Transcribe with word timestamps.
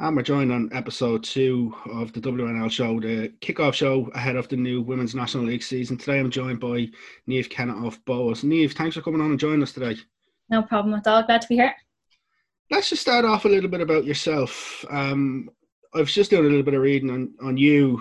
And 0.00 0.14
we're 0.14 0.22
joined 0.22 0.52
on 0.52 0.70
episode 0.72 1.24
two 1.24 1.74
of 1.90 2.12
the 2.12 2.20
WNL 2.20 2.70
show, 2.70 3.00
the 3.00 3.32
kickoff 3.40 3.74
show 3.74 4.08
ahead 4.14 4.36
of 4.36 4.48
the 4.48 4.56
new 4.56 4.80
Women's 4.80 5.12
National 5.12 5.42
League 5.42 5.64
season. 5.64 5.96
Today 5.96 6.20
I'm 6.20 6.30
joined 6.30 6.60
by 6.60 6.88
Niamh 7.28 7.50
Kenna 7.50 7.84
of 7.84 8.04
Bohs. 8.04 8.44
Niamh, 8.44 8.72
thanks 8.72 8.94
for 8.94 9.02
coming 9.02 9.20
on 9.20 9.30
and 9.30 9.40
joining 9.40 9.60
us 9.60 9.72
today. 9.72 9.96
No 10.50 10.62
problem 10.62 10.94
at 10.94 11.08
all. 11.08 11.24
Glad 11.24 11.42
to 11.42 11.48
be 11.48 11.56
here. 11.56 11.74
Let's 12.70 12.90
just 12.90 13.02
start 13.02 13.24
off 13.24 13.44
a 13.44 13.48
little 13.48 13.68
bit 13.68 13.80
about 13.80 14.04
yourself. 14.04 14.84
Um, 14.88 15.50
I 15.92 15.98
was 15.98 16.14
just 16.14 16.30
doing 16.30 16.44
a 16.44 16.48
little 16.48 16.62
bit 16.62 16.74
of 16.74 16.82
reading 16.82 17.10
on, 17.10 17.34
on 17.42 17.56
you. 17.56 18.00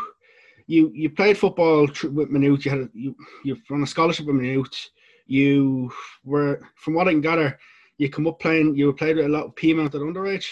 You 0.67 0.91
you 0.93 1.09
played 1.09 1.37
football 1.37 1.87
with 1.87 2.29
Maynooth. 2.29 2.63
You 2.63 2.71
had 2.71 2.81
a, 2.81 2.89
you 2.93 3.15
you're 3.43 3.57
on 3.71 3.81
a 3.81 3.87
scholarship 3.87 4.27
with 4.27 4.35
Maynooth. 4.35 4.89
You 5.25 5.91
were, 6.23 6.61
from 6.75 6.93
what 6.93 7.07
I 7.07 7.11
can 7.11 7.21
gather, 7.21 7.57
you 7.97 8.07
come 8.11 8.27
up 8.27 8.39
playing. 8.39 8.75
You 8.75 8.93
played 8.93 9.15
with 9.15 9.25
a 9.25 9.29
lot 9.29 9.45
of 9.45 9.55
Peamount 9.55 9.95
at 9.95 10.01
underage. 10.01 10.45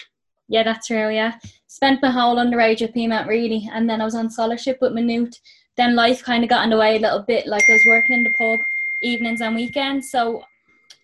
Yeah, 0.48 0.62
that's 0.62 0.86
true. 0.86 1.10
Yeah, 1.10 1.38
spent 1.66 2.02
my 2.02 2.10
whole 2.10 2.36
underage 2.36 2.82
at 2.82 2.94
Peamount 2.94 3.26
really, 3.26 3.68
and 3.72 3.88
then 3.88 4.00
I 4.00 4.04
was 4.04 4.14
on 4.14 4.30
scholarship 4.30 4.78
with 4.80 4.92
Maynooth. 4.92 5.38
Then 5.76 5.94
life 5.94 6.22
kind 6.22 6.42
of 6.42 6.50
got 6.50 6.64
in 6.64 6.70
the 6.70 6.78
way 6.78 6.96
a 6.96 7.00
little 7.00 7.22
bit. 7.22 7.46
Like 7.46 7.64
I 7.68 7.72
was 7.72 7.84
working 7.86 8.16
in 8.16 8.24
the 8.24 8.34
pub 8.38 8.60
evenings 9.02 9.40
and 9.40 9.54
weekends, 9.54 10.10
so 10.10 10.44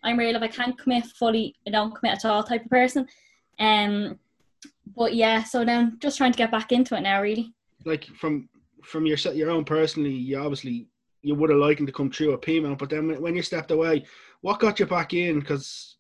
I'm 0.03 0.19
really 0.19 0.35
if 0.35 0.43
I 0.43 0.49
can't 0.49 0.79
commit 0.79 1.07
fully, 1.07 1.55
I 1.67 1.71
don't 1.71 1.95
commit 1.95 2.15
at 2.15 2.25
all 2.25 2.43
type 2.43 2.65
of 2.65 2.71
person. 2.71 3.07
Um, 3.59 4.19
but 4.97 5.15
yeah, 5.15 5.43
so 5.43 5.65
then 5.65 5.99
just 6.01 6.17
trying 6.17 6.33
to 6.33 6.39
get 6.39 6.51
back 6.51 6.73
into 6.73 6.97
it 6.97 7.03
now, 7.03 7.21
really. 7.23 7.53
Like 7.85 8.05
from 8.05 8.49
from 8.85 9.07
your 9.07 9.17
your 9.35 9.51
own 9.51 9.65
personally, 9.65 10.13
you 10.13 10.39
obviously 10.39 10.87
you 11.23 11.35
would 11.35 11.51
have 11.51 11.59
liked 11.59 11.81
him 11.81 11.87
to 11.87 11.93
come 11.93 12.11
through 12.11 12.33
a 12.33 12.39
Peamount, 12.39 12.79
but 12.79 12.91
then 12.91 13.21
when 13.21 13.37
you 13.37 13.43
stepped 13.43 13.71
away, 13.71 14.05
what 14.41 14.59
got 14.59 14.81
you 14.81 14.87
back 14.87 15.15
in? 15.15 15.41
Because 15.41 15.97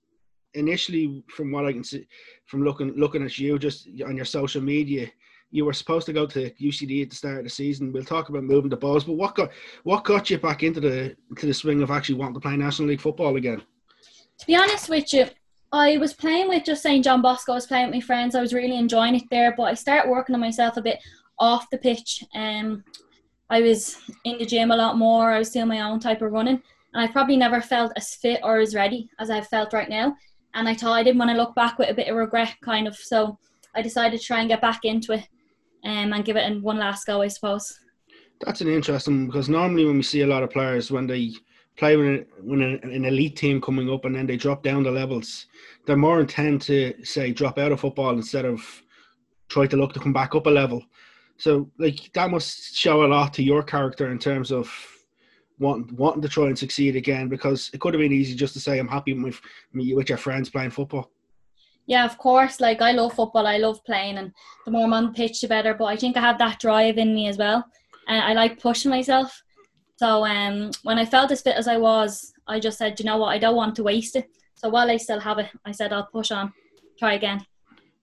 initially, 0.55 1.23
from 1.29 1.52
what 1.52 1.66
I 1.66 1.73
can 1.73 1.84
see, 1.84 2.06
from 2.47 2.65
looking 2.65 2.93
looking 2.97 3.24
at 3.24 3.38
you 3.38 3.59
just 3.59 3.88
on 4.06 4.16
your 4.16 4.24
social 4.24 4.62
media, 4.62 5.10
you 5.51 5.65
were 5.65 5.73
supposed 5.73 6.06
to 6.06 6.12
go 6.12 6.27
to 6.27 6.51
UCD 6.52 7.02
at 7.02 7.10
the 7.10 7.16
start 7.16 7.38
of 7.38 7.45
the 7.45 7.51
season. 7.51 7.93
We'll 7.93 8.04
talk 8.04 8.29
about 8.29 8.45
moving 8.45 8.71
the 8.71 8.77
balls, 8.77 9.04
but 9.04 9.15
what 9.15 9.35
got 9.35 9.51
what 9.85 10.04
got 10.04 10.30
you 10.30 10.38
back 10.38 10.62
into 10.62 10.80
the 10.80 11.16
to 11.37 11.46
the 11.46 11.54
swing 11.54 11.82
of 11.82 11.90
actually 11.90 12.16
wanting 12.16 12.35
to 12.35 12.40
play 12.40 12.57
National 12.57 12.88
League 12.88 13.01
football 13.01 13.37
again? 13.37 13.62
To 14.38 14.46
be 14.46 14.57
honest 14.57 14.88
with 14.88 15.12
you, 15.12 15.27
I 15.73 15.99
was 15.99 16.15
playing 16.15 16.49
with 16.49 16.65
just 16.65 16.82
St 16.82 17.05
John 17.05 17.23
Bosco. 17.23 17.52
I 17.52 17.57
was 17.57 17.66
playing 17.66 17.87
with 17.87 17.95
my 17.95 18.01
friends. 18.01 18.34
I 18.34 18.40
was 18.40 18.55
really 18.55 18.77
enjoying 18.77 19.15
it 19.15 19.24
there, 19.30 19.55
but 19.57 19.65
I 19.65 19.74
started 19.74 20.10
working 20.10 20.34
on 20.34 20.40
myself 20.40 20.77
a 20.77 20.82
bit 20.82 20.99
off 21.38 21.71
the 21.71 21.79
pitch. 21.79 22.24
Um, 22.34 22.82
I 23.51 23.60
was 23.60 23.99
in 24.24 24.38
the 24.38 24.46
gym 24.46 24.71
a 24.71 24.77
lot 24.77 24.96
more. 24.96 25.30
I 25.30 25.38
was 25.38 25.51
doing 25.51 25.68
my 25.68 25.80
own 25.80 26.01
type 26.01 26.23
of 26.23 26.32
running, 26.32 26.62
and 26.95 27.02
I 27.02 27.12
probably 27.12 27.37
never 27.37 27.60
felt 27.60 27.93
as 27.96 28.15
fit 28.15 28.40
or 28.43 28.59
as 28.59 28.74
ready 28.74 29.10
as 29.18 29.30
I've 29.30 29.49
felt 29.49 29.73
right 29.73 29.88
now. 29.88 30.16
And 30.55 30.69
I 30.69 30.75
thought 30.75 30.93
I 30.93 31.03
didn't 31.03 31.19
want 31.19 31.31
to 31.31 31.37
look 31.37 31.55
back 31.55 31.79
with 31.79 31.91
a 31.91 31.95
bit 31.95 32.09
of 32.09 32.17
regret, 32.17 32.55
kind 32.63 32.87
of. 32.87 32.97
So 32.97 33.39
I 33.75 33.83
decided 33.83 34.21
to 34.21 34.27
try 34.27 34.41
and 34.41 34.49
get 34.49 34.61
back 34.61 34.85
into 34.85 35.13
it 35.13 35.27
um, 35.85 36.13
and 36.13 36.25
give 36.25 36.37
it 36.37 36.63
one 36.63 36.79
last 36.79 37.07
go, 37.07 37.23
I 37.23 37.29
suppose. 37.29 37.79
That's 38.41 38.61
an 38.61 38.69
interesting 38.69 39.27
because 39.27 39.49
normally 39.49 39.85
when 39.85 39.97
we 39.97 40.03
see 40.03 40.23
a 40.23 40.27
lot 40.27 40.43
of 40.43 40.51
players 40.51 40.91
when 40.91 41.07
they 41.07 41.33
play 41.77 41.97
with 41.97 42.27
an 42.43 43.05
elite 43.05 43.37
team 43.37 43.61
coming 43.61 43.91
up 43.91 44.05
and 44.05 44.15
then 44.15 44.27
they 44.27 44.37
drop 44.37 44.63
down 44.63 44.83
the 44.83 44.91
levels, 44.91 45.47
they're 45.87 45.97
more 45.97 46.21
intent 46.21 46.63
to 46.63 46.93
say 47.05 47.33
drop 47.33 47.59
out 47.59 47.73
of 47.73 47.80
football 47.80 48.11
instead 48.11 48.45
of 48.45 48.61
try 49.49 49.67
to 49.67 49.77
look 49.77 49.93
to 49.95 50.01
come 50.01 50.13
back 50.13 50.35
up 50.35 50.47
a 50.47 50.51
level. 50.51 50.83
So 51.39 51.71
like 51.79 52.13
that 52.15 52.30
must 52.30 52.75
show 52.75 53.05
a 53.05 53.09
lot 53.09 53.33
to 53.35 53.43
your 53.43 53.63
character 53.63 54.11
in 54.11 54.19
terms 54.19 54.53
of 54.53 54.71
wanting 55.63 55.96
wanting 55.96 56.23
to 56.23 56.29
try 56.29 56.46
and 56.46 56.59
succeed 56.59 56.96
again 56.96 57.29
because 57.29 57.71
it 57.73 57.80
could 57.80 57.95
have 57.95 58.01
been 58.01 58.13
easy 58.13 58.35
just 58.35 58.52
to 58.55 58.60
say 58.60 58.79
I'm 58.79 58.88
happy 58.88 59.15
with 59.15 59.41
with 59.73 60.09
your 60.09 60.18
friends 60.18 60.51
playing 60.51 60.71
football. 60.71 61.10
Yeah, 61.87 62.05
of 62.05 62.18
course. 62.18 62.60
Like 62.60 62.82
I 62.82 62.93
love 62.93 63.15
football, 63.15 63.46
I 63.46 63.57
love 63.57 63.85
playing, 63.85 64.19
and 64.19 64.33
the 64.65 64.71
more 64.71 64.84
I'm 64.84 64.93
on 64.93 65.06
the 65.06 65.12
pitch, 65.12 65.41
the 65.41 65.49
better. 65.49 65.75
But 65.75 65.87
I 65.87 65.97
think 65.97 66.16
I 66.16 66.21
have 66.21 66.38
that 66.38 66.60
drive 66.60 66.99
in 66.99 67.15
me 67.15 67.28
as 67.28 67.38
well, 67.38 67.65
and 68.09 68.22
I 68.22 68.34
like 68.34 68.60
pushing 68.60 68.91
myself. 68.91 69.43
So 69.97 70.25
um, 70.27 70.72
when 70.83 70.99
I 70.99 71.05
felt 71.05 71.31
as 71.31 71.43
fit 71.43 71.56
as 71.56 71.69
I 71.69 71.77
was, 71.77 72.33
I 72.47 72.59
just 72.61 72.79
said, 72.79 72.99
you 72.99 73.06
know 73.06 73.19
what, 73.19 73.29
I 73.29 73.39
don't 73.39 73.56
want 73.56 73.77
to 73.77 73.84
waste 73.84 74.17
it. 74.17 74.29
So 74.56 74.69
while 74.69 74.91
I 74.91 74.97
still 74.97 75.21
have 75.21 75.39
it, 75.39 75.49
I 75.65 75.73
said 75.73 75.93
I'll 75.93 76.06
push 76.06 76.33
on, 76.33 76.53
try 76.99 77.15
again 77.15 77.47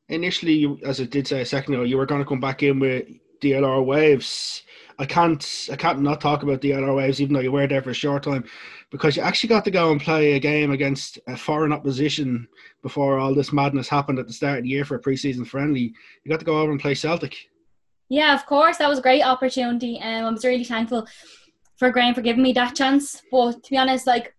initially, 0.09 0.53
you, 0.53 0.79
as 0.83 0.99
I 0.99 1.05
did 1.05 1.27
say 1.27 1.41
a 1.41 1.45
second 1.45 1.75
ago, 1.75 1.83
you 1.83 1.97
were 1.97 2.05
going 2.05 2.21
to 2.21 2.27
come 2.27 2.39
back 2.39 2.63
in 2.63 2.79
with 2.79 3.07
DLR 3.41 3.85
Waves. 3.85 4.63
I 4.99 5.05
can't, 5.05 5.69
I 5.71 5.77
can't 5.77 6.01
not 6.01 6.19
talk 6.19 6.43
about 6.43 6.59
the 6.59 6.71
DLR 6.71 6.95
Waves, 6.95 7.21
even 7.21 7.33
though 7.33 7.39
you 7.39 7.53
were 7.53 7.65
there 7.67 7.81
for 7.81 7.91
a 7.91 7.93
short 7.93 8.23
time, 8.23 8.43
because 8.91 9.15
you 9.15 9.23
actually 9.23 9.47
got 9.47 9.63
to 9.63 9.71
go 9.71 9.91
and 9.91 10.01
play 10.01 10.33
a 10.33 10.39
game 10.39 10.71
against 10.71 11.19
a 11.27 11.37
foreign 11.37 11.71
opposition 11.71 12.47
before 12.81 13.17
all 13.17 13.33
this 13.33 13.53
madness 13.53 13.87
happened 13.87 14.19
at 14.19 14.27
the 14.27 14.33
start 14.33 14.57
of 14.57 14.63
the 14.63 14.69
year 14.69 14.83
for 14.83 14.95
a 14.95 15.01
preseason 15.01 15.47
friendly. 15.47 15.93
You 16.23 16.29
got 16.29 16.39
to 16.39 16.45
go 16.45 16.59
over 16.61 16.71
and 16.71 16.81
play 16.81 16.95
Celtic. 16.95 17.49
Yeah, 18.09 18.35
of 18.35 18.45
course, 18.45 18.77
that 18.77 18.89
was 18.89 18.99
a 18.99 19.03
great 19.03 19.23
opportunity, 19.23 19.97
and 19.99 20.25
um, 20.25 20.29
I 20.29 20.33
was 20.33 20.43
really 20.43 20.65
thankful 20.65 21.07
for 21.77 21.91
Graham 21.91 22.13
for 22.13 22.21
giving 22.21 22.43
me 22.43 22.51
that 22.53 22.75
chance. 22.75 23.21
But 23.31 23.63
to 23.63 23.69
be 23.69 23.77
honest, 23.77 24.05
like 24.05 24.35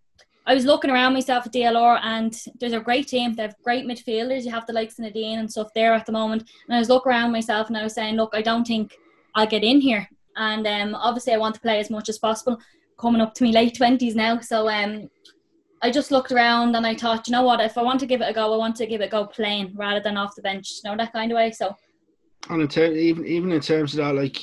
I 0.47 0.55
was 0.55 0.67
looking 0.67 0.91
around 0.91 1.15
myself 1.15 1.47
at 1.47 1.53
DLR 1.53 2.01
and 2.03 2.37
there's 2.59 2.73
a 2.73 2.81
great 2.81 3.09
team. 3.09 3.35
They 3.35 3.43
have 3.43 3.55
great 3.63 3.87
midfielders. 3.87 4.45
You 4.45 4.51
have 4.51 4.67
the 4.67 4.73
likes 4.73 4.99
of 4.99 5.05
Nadine 5.05 5.39
and 5.39 5.51
stuff 5.51 5.69
there 5.75 5.95
at 5.95 6.07
the 6.07 6.13
moment. 6.13 6.51
And 6.67 6.75
I 6.75 6.79
was 6.79 6.89
looking 6.89 7.11
around 7.11 7.33
myself 7.33 7.69
and 7.69 7.77
I 7.77 7.83
was 7.83 7.95
saying, 7.95 8.17
look, 8.17 8.31
I 8.35 8.43
don't 8.43 8.67
think 8.67 8.97
I'll 9.35 9.47
get 9.47 9.65
in 9.65 9.81
here. 9.81 10.09
And 10.41 10.67
um, 10.67 10.95
obviously 10.95 11.35
I 11.35 11.39
want 11.39 11.55
to 11.55 11.61
play 11.61 11.79
as 11.79 11.91
much 11.91 12.09
as 12.09 12.19
possible. 12.19 12.59
Coming 12.99 13.21
up 13.21 13.35
to 13.35 13.45
me 13.45 13.53
late 13.53 13.77
twenties 13.77 14.17
now. 14.17 14.41
So 14.41 14.69
um, 14.69 15.09
I 15.83 15.91
just 15.91 16.11
looked 16.11 16.33
around 16.33 16.75
and 16.75 16.87
I 16.87 16.95
thought, 16.95 17.29
you 17.29 17.33
know 17.33 17.43
what, 17.43 17.61
if 17.61 17.79
I 17.79 17.83
want 17.83 18.01
to 18.01 18.07
give 18.07 18.21
it 18.21 18.29
a 18.29 18.33
go, 18.33 18.53
I 18.53 18.57
want 18.57 18.77
to 18.77 18.87
give 18.87 19.01
it 19.01 19.05
a 19.05 19.09
go 19.09 19.27
playing 19.27 19.75
rather 19.77 20.01
than 20.01 20.17
off 20.17 20.35
the 20.35 20.43
bench, 20.43 20.81
you 20.83 20.91
know, 20.91 20.97
that 20.97 21.13
kind 21.13 21.31
of 21.31 21.37
way. 21.37 21.53
So 21.53 21.77
and 22.49 22.63
in 22.63 22.69
ter- 22.69 22.93
even 22.93 23.27
even 23.27 23.53
in 23.53 23.61
terms 23.61 23.93
of 23.93 23.99
that, 23.99 24.15
like 24.15 24.39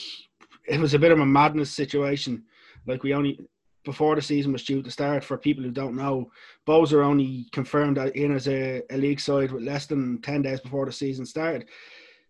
it 0.67 0.79
was 0.79 0.93
a 0.93 0.99
bit 0.99 1.11
of 1.11 1.19
a 1.19 1.25
madness 1.25 1.71
situation. 1.71 2.43
Like 2.85 3.03
we 3.03 3.13
only 3.13 3.39
before 3.83 4.15
the 4.15 4.21
season 4.21 4.51
was 4.51 4.65
due 4.65 4.83
to 4.83 4.91
start. 4.91 5.23
For 5.23 5.37
people 5.37 5.63
who 5.63 5.71
don't 5.71 5.95
know, 5.95 6.29
Bowser 6.65 7.01
only 7.01 7.47
confirmed 7.53 7.97
in 7.97 8.35
as 8.35 8.47
a, 8.47 8.83
a, 8.91 8.97
league 8.97 9.19
side 9.19 9.51
with 9.51 9.63
less 9.63 9.85
than 9.85 10.21
ten 10.21 10.41
days 10.41 10.59
before 10.59 10.85
the 10.85 10.91
season 10.91 11.25
started. 11.25 11.67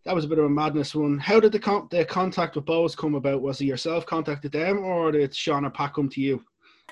That 0.08 0.16
was 0.16 0.24
a 0.24 0.30
bit 0.30 0.40
of 0.40 0.46
a 0.46 0.50
madness 0.50 0.96
one. 0.96 1.18
How 1.18 1.38
did 1.42 1.52
the 1.52 1.60
con- 1.60 1.90
the 1.92 2.06
contact 2.06 2.56
with 2.56 2.64
Bohs 2.64 2.96
come 2.96 3.16
about? 3.16 3.42
Was 3.42 3.60
it 3.60 3.66
yourself 3.66 4.06
contacted 4.06 4.54
them, 4.54 4.80
or 4.80 5.12
did 5.12 5.36
Sean 5.36 5.66
or 5.66 5.70
Pat 5.70 5.94
come 5.94 6.08
to 6.08 6.22
you? 6.22 6.46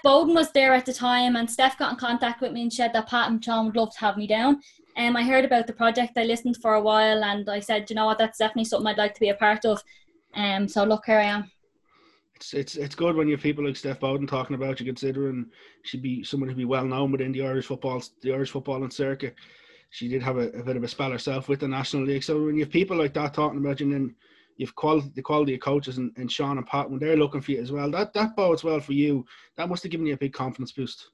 Bowden 0.03 0.35
was 0.35 0.51
there 0.51 0.73
at 0.73 0.85
the 0.85 0.91
time, 0.91 1.37
and 1.37 1.49
Steph 1.49 1.77
got 1.77 1.93
in 1.93 1.97
contact 1.97 2.41
with 2.41 2.51
me 2.51 2.63
and 2.63 2.73
said 2.73 2.91
that 2.91 3.07
Pat 3.07 3.29
and 3.31 3.41
Sean 3.41 3.67
would 3.67 3.77
love 3.77 3.93
to 3.93 3.99
have 4.01 4.17
me 4.17 4.27
down. 4.27 4.59
Um, 4.97 5.15
I 5.15 5.23
heard 5.23 5.45
about 5.45 5.65
the 5.65 5.71
project. 5.71 6.17
I 6.17 6.23
listened 6.23 6.57
for 6.57 6.73
a 6.73 6.81
while, 6.81 7.23
and 7.23 7.49
I 7.49 7.61
said, 7.61 7.89
you 7.89 7.95
know 7.95 8.05
what, 8.05 8.17
that's 8.17 8.37
definitely 8.37 8.65
something 8.65 8.87
I'd 8.87 8.97
like 8.97 9.13
to 9.13 9.21
be 9.21 9.29
a 9.29 9.35
part 9.35 9.63
of. 9.63 9.81
Um, 10.33 10.67
so 10.67 10.83
look, 10.83 11.05
here 11.05 11.19
I 11.19 11.23
am 11.23 11.49
it's 12.35 12.53
it's 12.53 12.75
it's 12.75 12.95
good 12.95 13.15
when 13.15 13.27
you 13.27 13.35
have 13.35 13.43
people 13.43 13.65
like 13.65 13.77
Steph 13.77 14.01
Bowden 14.01 14.27
talking 14.27 14.55
about 14.55 14.79
you, 14.79 14.85
considering 14.85 15.45
she'd 15.83 16.01
be 16.01 16.21
someone 16.23 16.49
who'd 16.49 16.57
be 16.57 16.65
well 16.65 16.85
known 16.85 17.13
within 17.13 17.31
the 17.31 17.45
Irish 17.45 17.67
football, 17.67 18.03
the 18.21 18.33
Irish 18.33 18.51
football 18.51 18.83
and 18.83 18.91
circuit. 18.91 19.35
She 19.95 20.09
did 20.09 20.21
have 20.23 20.35
a, 20.35 20.49
a, 20.49 20.61
bit 20.61 20.75
of 20.75 20.83
a 20.83 20.89
spell 20.89 21.11
herself 21.11 21.47
with 21.47 21.61
the 21.61 21.69
National 21.69 22.03
League. 22.03 22.21
So 22.21 22.43
when 22.43 22.55
you 22.55 22.65
have 22.65 22.71
people 22.71 22.97
like 22.97 23.13
that 23.13 23.33
talking 23.33 23.59
about 23.59 23.79
you, 23.79 23.85
and 23.85 23.93
then 23.93 24.15
you've 24.57 24.75
quality 24.75 25.09
the 25.15 25.21
quality 25.21 25.53
of 25.53 25.61
coaches 25.61 25.99
and, 25.99 26.11
and 26.17 26.29
Sean 26.29 26.57
and 26.57 26.67
Pat 26.67 26.89
when 26.89 26.99
they're 26.99 27.15
looking 27.15 27.39
for 27.39 27.51
you 27.51 27.61
as 27.61 27.71
well, 27.71 27.89
that 27.91 28.11
that 28.13 28.35
bodes 28.35 28.61
well 28.61 28.81
for 28.81 28.91
you. 28.91 29.25
That 29.55 29.69
must 29.69 29.83
have 29.83 29.93
given 29.93 30.05
you 30.05 30.13
a 30.13 30.17
big 30.17 30.33
confidence 30.33 30.73
boost. 30.73 31.11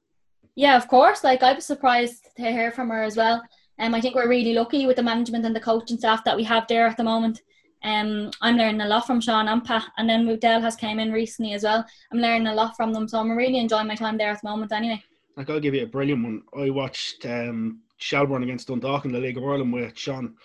Yeah, 0.56 0.76
of 0.78 0.88
course. 0.88 1.24
Like 1.24 1.44
I 1.44 1.54
was 1.54 1.64
surprised 1.64 2.28
to 2.38 2.52
hear 2.52 2.72
from 2.72 2.90
her 2.90 3.04
as 3.04 3.16
well. 3.16 3.44
And 3.78 3.94
um, 3.94 3.96
I 3.96 4.02
think 4.02 4.16
we're 4.16 4.28
really 4.28 4.54
lucky 4.56 4.88
with 4.88 4.96
the 4.96 5.04
management 5.04 5.46
and 5.46 5.56
the 5.56 5.60
coaching 5.60 6.00
staff 6.00 6.24
that 6.24 6.36
we 6.36 6.44
have 6.46 6.66
there 6.68 6.88
at 6.88 6.98
the 6.98 7.04
moment. 7.04 7.40
Um, 7.84 8.32
I'm 8.42 8.58
learning 8.58 8.82
a 8.82 8.88
lot 8.88 9.06
from 9.06 9.22
Sean 9.22 9.48
and 9.48 9.64
Pat, 9.64 9.86
and 9.98 10.10
then 10.10 10.26
Mudell 10.26 10.62
has 10.62 10.76
came 10.76 11.00
in 11.00 11.12
recently 11.12 11.54
as 11.54 11.64
well. 11.64 11.86
I'm 12.12 12.20
learning 12.20 12.48
a 12.48 12.54
lot 12.56 12.76
from 12.76 12.94
them, 12.94 13.08
so 13.08 13.20
I'm 13.20 13.32
really 13.32 13.60
enjoying 13.60 13.88
my 13.88 13.96
time 13.96 14.18
there 14.18 14.32
at 14.32 14.42
the 14.42 14.50
moment. 14.50 14.72
Anyway, 14.72 15.04
like 15.38 15.50
I'll 15.50 15.60
give 15.60 15.74
you 15.74 15.84
a 15.84 15.88
brilliant 15.88 16.24
one. 16.24 16.42
I 16.58 16.70
watched 16.70 17.26
um, 17.26 17.82
Shelbourne 18.02 18.44
against 18.44 18.68
Dundalk 18.68 19.06
in 19.06 19.12
the 19.12 19.20
League 19.20 19.38
of 19.38 19.44
Ireland 19.44 19.74
with 19.74 19.98
Sean. 19.98 20.36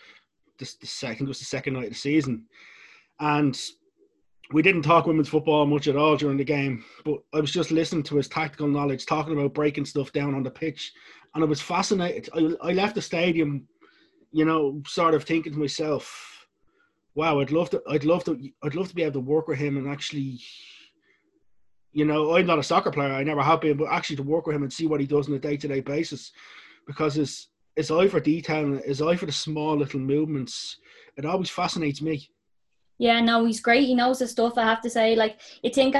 This 0.58 0.74
the 0.74 0.86
second 0.86 1.28
was 1.28 1.38
the 1.38 1.44
second 1.44 1.74
night 1.74 1.84
of 1.84 1.90
the 1.90 1.96
season, 1.96 2.46
and 3.20 3.58
we 4.52 4.62
didn't 4.62 4.82
talk 4.82 5.06
women's 5.06 5.28
football 5.28 5.66
much 5.66 5.88
at 5.88 5.96
all 5.96 6.16
during 6.16 6.36
the 6.36 6.44
game. 6.44 6.84
But 7.04 7.18
I 7.34 7.40
was 7.40 7.50
just 7.50 7.70
listening 7.70 8.04
to 8.04 8.16
his 8.16 8.28
tactical 8.28 8.68
knowledge, 8.68 9.04
talking 9.04 9.32
about 9.32 9.54
breaking 9.54 9.84
stuff 9.84 10.12
down 10.12 10.34
on 10.34 10.42
the 10.42 10.50
pitch, 10.50 10.92
and 11.34 11.44
I 11.44 11.46
was 11.46 11.60
fascinated. 11.60 12.28
I, 12.34 12.68
I 12.68 12.72
left 12.72 12.94
the 12.94 13.02
stadium, 13.02 13.68
you 14.32 14.44
know, 14.44 14.82
sort 14.86 15.14
of 15.14 15.24
thinking 15.24 15.52
to 15.52 15.58
myself 15.58 16.36
wow, 17.16 17.40
I'd 17.40 17.50
love 17.50 17.70
to, 17.70 17.82
I'd 17.88 18.04
love 18.04 18.22
to, 18.24 18.38
I'd 18.62 18.74
love 18.74 18.88
to 18.88 18.94
be 18.94 19.02
able 19.02 19.14
to 19.14 19.20
work 19.20 19.48
with 19.48 19.58
him 19.58 19.78
and 19.78 19.88
actually, 19.88 20.38
you 21.92 22.04
know, 22.04 22.36
I'm 22.36 22.46
not 22.46 22.58
a 22.58 22.62
soccer 22.62 22.90
player, 22.90 23.10
I 23.10 23.24
never 23.24 23.42
have 23.42 23.62
been, 23.62 23.78
but 23.78 23.90
actually 23.90 24.16
to 24.16 24.22
work 24.22 24.46
with 24.46 24.54
him 24.54 24.62
and 24.62 24.72
see 24.72 24.86
what 24.86 25.00
he 25.00 25.06
does 25.06 25.26
on 25.26 25.34
a 25.34 25.38
day 25.38 25.56
to 25.56 25.66
day 25.66 25.80
basis, 25.80 26.30
because 26.86 27.14
his 27.14 27.48
his 27.74 27.90
eye 27.90 28.08
for 28.08 28.20
detail, 28.20 28.80
his 28.84 29.02
eye 29.02 29.16
for 29.16 29.26
the 29.26 29.32
small 29.32 29.76
little 29.76 30.00
movements, 30.00 30.78
it 31.16 31.26
always 31.26 31.50
fascinates 31.50 32.00
me. 32.00 32.28
Yeah, 32.98 33.20
no, 33.20 33.44
he's 33.44 33.60
great. 33.60 33.84
He 33.86 33.94
knows 33.94 34.18
his 34.18 34.30
stuff. 34.30 34.56
I 34.56 34.62
have 34.62 34.80
to 34.82 34.90
say, 34.90 35.14
like 35.14 35.38
you 35.62 35.70
think 35.70 35.94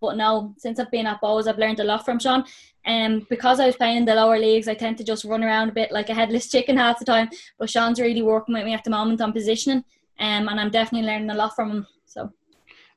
But 0.00 0.16
no, 0.16 0.54
since 0.56 0.78
I've 0.78 0.90
been 0.90 1.06
at 1.06 1.20
Bohs, 1.20 1.46
I've 1.46 1.58
learned 1.58 1.80
a 1.80 1.84
lot 1.84 2.04
from 2.04 2.18
Sean. 2.18 2.44
And 2.84 3.22
um, 3.22 3.26
because 3.28 3.60
I 3.60 3.66
was 3.66 3.76
playing 3.76 3.98
in 3.98 4.04
the 4.04 4.14
lower 4.14 4.38
leagues, 4.38 4.68
I 4.68 4.74
tend 4.74 4.96
to 4.98 5.04
just 5.04 5.24
run 5.24 5.44
around 5.44 5.68
a 5.68 5.72
bit 5.72 5.92
like 5.92 6.08
a 6.08 6.14
headless 6.14 6.50
chicken 6.50 6.76
half 6.76 6.98
the 6.98 7.04
time. 7.04 7.28
But 7.58 7.68
Sean's 7.68 8.00
really 8.00 8.22
working 8.22 8.54
with 8.54 8.64
me 8.64 8.74
at 8.74 8.84
the 8.84 8.90
moment 8.90 9.20
on 9.20 9.32
positioning, 9.32 9.84
um, 10.20 10.48
and 10.48 10.60
I'm 10.60 10.70
definitely 10.70 11.06
learning 11.06 11.30
a 11.30 11.34
lot 11.34 11.54
from 11.54 11.70
him. 11.70 11.86
So, 12.06 12.32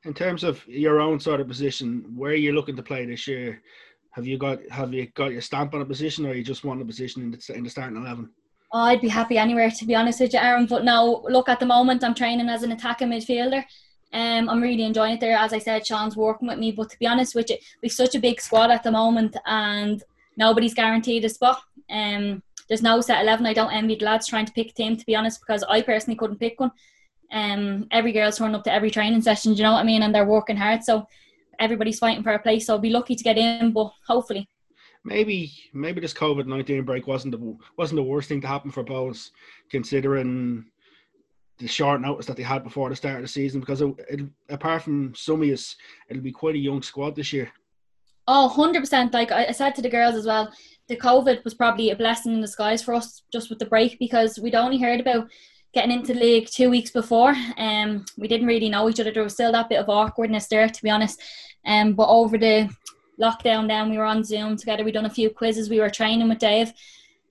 in 0.04 0.14
terms 0.14 0.44
of 0.44 0.66
your 0.66 1.00
own 1.00 1.20
sort 1.20 1.40
of 1.40 1.48
position, 1.48 2.04
where 2.16 2.32
are 2.32 2.36
you 2.36 2.52
looking 2.52 2.76
to 2.76 2.82
play 2.82 3.04
this 3.04 3.28
year? 3.28 3.62
Have 4.12 4.26
you 4.26 4.38
got 4.38 4.58
have 4.70 4.92
you 4.92 5.06
got 5.14 5.32
your 5.32 5.40
stamp 5.40 5.74
on 5.74 5.80
a 5.80 5.86
position, 5.86 6.26
or 6.26 6.34
you 6.34 6.44
just 6.44 6.64
want 6.64 6.80
a 6.82 6.84
position 6.84 7.22
in 7.22 7.30
the 7.30 7.54
in 7.54 7.64
the 7.64 7.70
starting 7.70 7.96
eleven? 7.96 8.30
Oh, 8.72 8.80
I'd 8.80 9.00
be 9.00 9.08
happy 9.08 9.36
anywhere 9.36 9.70
to 9.70 9.84
be 9.84 9.94
honest 9.94 10.20
with 10.20 10.32
you, 10.32 10.38
Aaron. 10.38 10.66
But 10.66 10.84
now, 10.84 11.22
look 11.28 11.48
at 11.48 11.60
the 11.60 11.66
moment, 11.66 12.04
I'm 12.04 12.14
training 12.14 12.48
as 12.48 12.62
an 12.62 12.72
attacking 12.72 13.08
midfielder. 13.08 13.64
Um, 14.14 14.48
I'm 14.48 14.62
really 14.62 14.84
enjoying 14.84 15.14
it 15.14 15.20
there. 15.20 15.36
As 15.36 15.52
I 15.52 15.58
said, 15.58 15.86
Sean's 15.86 16.16
working 16.16 16.48
with 16.48 16.58
me. 16.58 16.72
But 16.72 16.90
to 16.90 16.98
be 16.98 17.06
honest 17.06 17.34
with 17.34 17.48
you, 17.50 17.56
we've 17.82 17.92
such 17.92 18.14
a 18.14 18.20
big 18.20 18.40
squad 18.40 18.70
at 18.70 18.82
the 18.82 18.90
moment, 18.90 19.36
and 19.46 20.02
nobody's 20.36 20.74
guaranteed 20.74 21.24
a 21.24 21.28
spot. 21.30 21.62
Um, 21.90 22.42
there's 22.68 22.82
no 22.82 23.00
set 23.00 23.22
eleven. 23.22 23.46
I 23.46 23.54
don't 23.54 23.72
envy 23.72 23.96
the 23.96 24.04
lads 24.04 24.26
trying 24.26 24.46
to 24.46 24.52
pick 24.52 24.70
a 24.70 24.72
team, 24.74 24.96
to 24.96 25.06
be 25.06 25.16
honest, 25.16 25.40
because 25.40 25.62
I 25.62 25.80
personally 25.80 26.16
couldn't 26.16 26.38
pick 26.38 26.60
one. 26.60 26.72
Um, 27.32 27.86
every 27.90 28.12
girl's 28.12 28.36
turning 28.36 28.54
up 28.54 28.64
to 28.64 28.72
every 28.72 28.90
training 28.90 29.22
session, 29.22 29.54
you 29.54 29.62
know 29.62 29.72
what 29.72 29.80
I 29.80 29.84
mean, 29.84 30.02
and 30.02 30.14
they're 30.14 30.26
working 30.26 30.56
hard. 30.58 30.84
So 30.84 31.06
everybody's 31.58 31.98
fighting 31.98 32.22
for 32.22 32.32
a 32.32 32.38
place. 32.38 32.66
So 32.66 32.74
I'll 32.74 32.80
be 32.80 32.90
lucky 32.90 33.14
to 33.14 33.24
get 33.24 33.38
in, 33.38 33.72
but 33.72 33.92
hopefully. 34.06 34.48
Maybe 35.04 35.52
maybe 35.72 36.00
this 36.00 36.14
COVID 36.14 36.46
nineteen 36.46 36.84
break 36.84 37.06
wasn't 37.06 37.32
the 37.32 37.56
wasn't 37.76 37.96
the 37.96 38.04
worst 38.04 38.28
thing 38.28 38.40
to 38.40 38.46
happen 38.46 38.70
for 38.70 38.84
Bohs, 38.84 39.30
considering 39.68 40.66
the 41.58 41.66
short 41.66 42.00
notice 42.00 42.26
that 42.26 42.36
they 42.36 42.42
had 42.42 42.62
before 42.64 42.88
the 42.88 42.96
start 42.96 43.16
of 43.16 43.22
the 43.22 43.28
season. 43.28 43.60
Because 43.60 43.82
it, 43.82 43.94
it, 44.08 44.20
apart 44.48 44.82
from 44.82 45.12
Summius, 45.12 45.74
it'll 46.08 46.22
be 46.22 46.32
quite 46.32 46.54
a 46.54 46.58
young 46.58 46.82
squad 46.82 47.16
this 47.16 47.32
year. 47.32 47.50
Oh, 48.28 48.52
100%. 48.56 49.12
Like 49.12 49.32
I 49.32 49.50
said 49.50 49.74
to 49.74 49.82
the 49.82 49.90
girls 49.90 50.14
as 50.14 50.26
well, 50.26 50.52
the 50.88 50.96
COVID 50.96 51.42
was 51.42 51.54
probably 51.54 51.90
a 51.90 51.96
blessing 51.96 52.34
in 52.34 52.40
disguise 52.40 52.82
for 52.82 52.94
us 52.94 53.22
just 53.32 53.50
with 53.50 53.58
the 53.58 53.66
break 53.66 53.98
because 53.98 54.38
we'd 54.38 54.54
only 54.54 54.78
heard 54.78 55.00
about 55.00 55.28
getting 55.74 55.92
into 55.92 56.12
the 56.12 56.20
league 56.20 56.48
two 56.48 56.70
weeks 56.70 56.90
before. 56.90 57.34
Um, 57.56 58.04
we 58.18 58.28
didn't 58.28 58.46
really 58.46 58.68
know 58.68 58.88
each 58.88 59.00
other. 59.00 59.10
There 59.10 59.22
was 59.22 59.34
still 59.34 59.52
that 59.52 59.68
bit 59.68 59.78
of 59.78 59.88
awkwardness 59.88 60.48
there, 60.48 60.68
to 60.68 60.82
be 60.82 60.90
honest. 60.90 61.20
Um, 61.64 61.94
but 61.94 62.08
over 62.08 62.36
the 62.36 62.68
lockdown, 63.20 63.68
then 63.68 63.90
we 63.90 63.98
were 63.98 64.04
on 64.04 64.24
Zoom 64.24 64.56
together. 64.56 64.84
We 64.84 64.92
done 64.92 65.06
a 65.06 65.10
few 65.10 65.30
quizzes. 65.30 65.70
We 65.70 65.80
were 65.80 65.90
training 65.90 66.28
with 66.28 66.38
Dave 66.38 66.72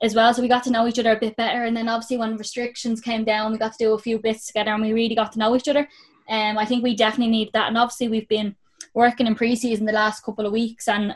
as 0.01 0.15
well, 0.15 0.33
so 0.33 0.41
we 0.41 0.47
got 0.47 0.63
to 0.63 0.71
know 0.71 0.87
each 0.87 0.97
other 0.97 1.11
a 1.11 1.19
bit 1.19 1.35
better. 1.35 1.65
And 1.65 1.77
then 1.77 1.87
obviously 1.87 2.17
when 2.17 2.37
restrictions 2.37 3.01
came 3.01 3.23
down, 3.23 3.51
we 3.51 3.59
got 3.59 3.73
to 3.73 3.77
do 3.77 3.93
a 3.93 3.99
few 3.99 4.17
bits 4.17 4.47
together, 4.47 4.71
and 4.71 4.81
we 4.81 4.93
really 4.93 5.15
got 5.15 5.31
to 5.33 5.39
know 5.39 5.55
each 5.55 5.67
other. 5.67 5.87
Um, 6.29 6.57
I 6.57 6.65
think 6.65 6.83
we 6.83 6.95
definitely 6.95 7.31
need 7.31 7.51
that. 7.53 7.67
And 7.67 7.77
obviously 7.77 8.07
we've 8.07 8.27
been 8.27 8.55
working 8.93 9.27
in 9.27 9.35
pre-season 9.35 9.85
the 9.85 9.91
last 9.91 10.23
couple 10.23 10.45
of 10.45 10.51
weeks 10.51 10.87
and 10.87 11.15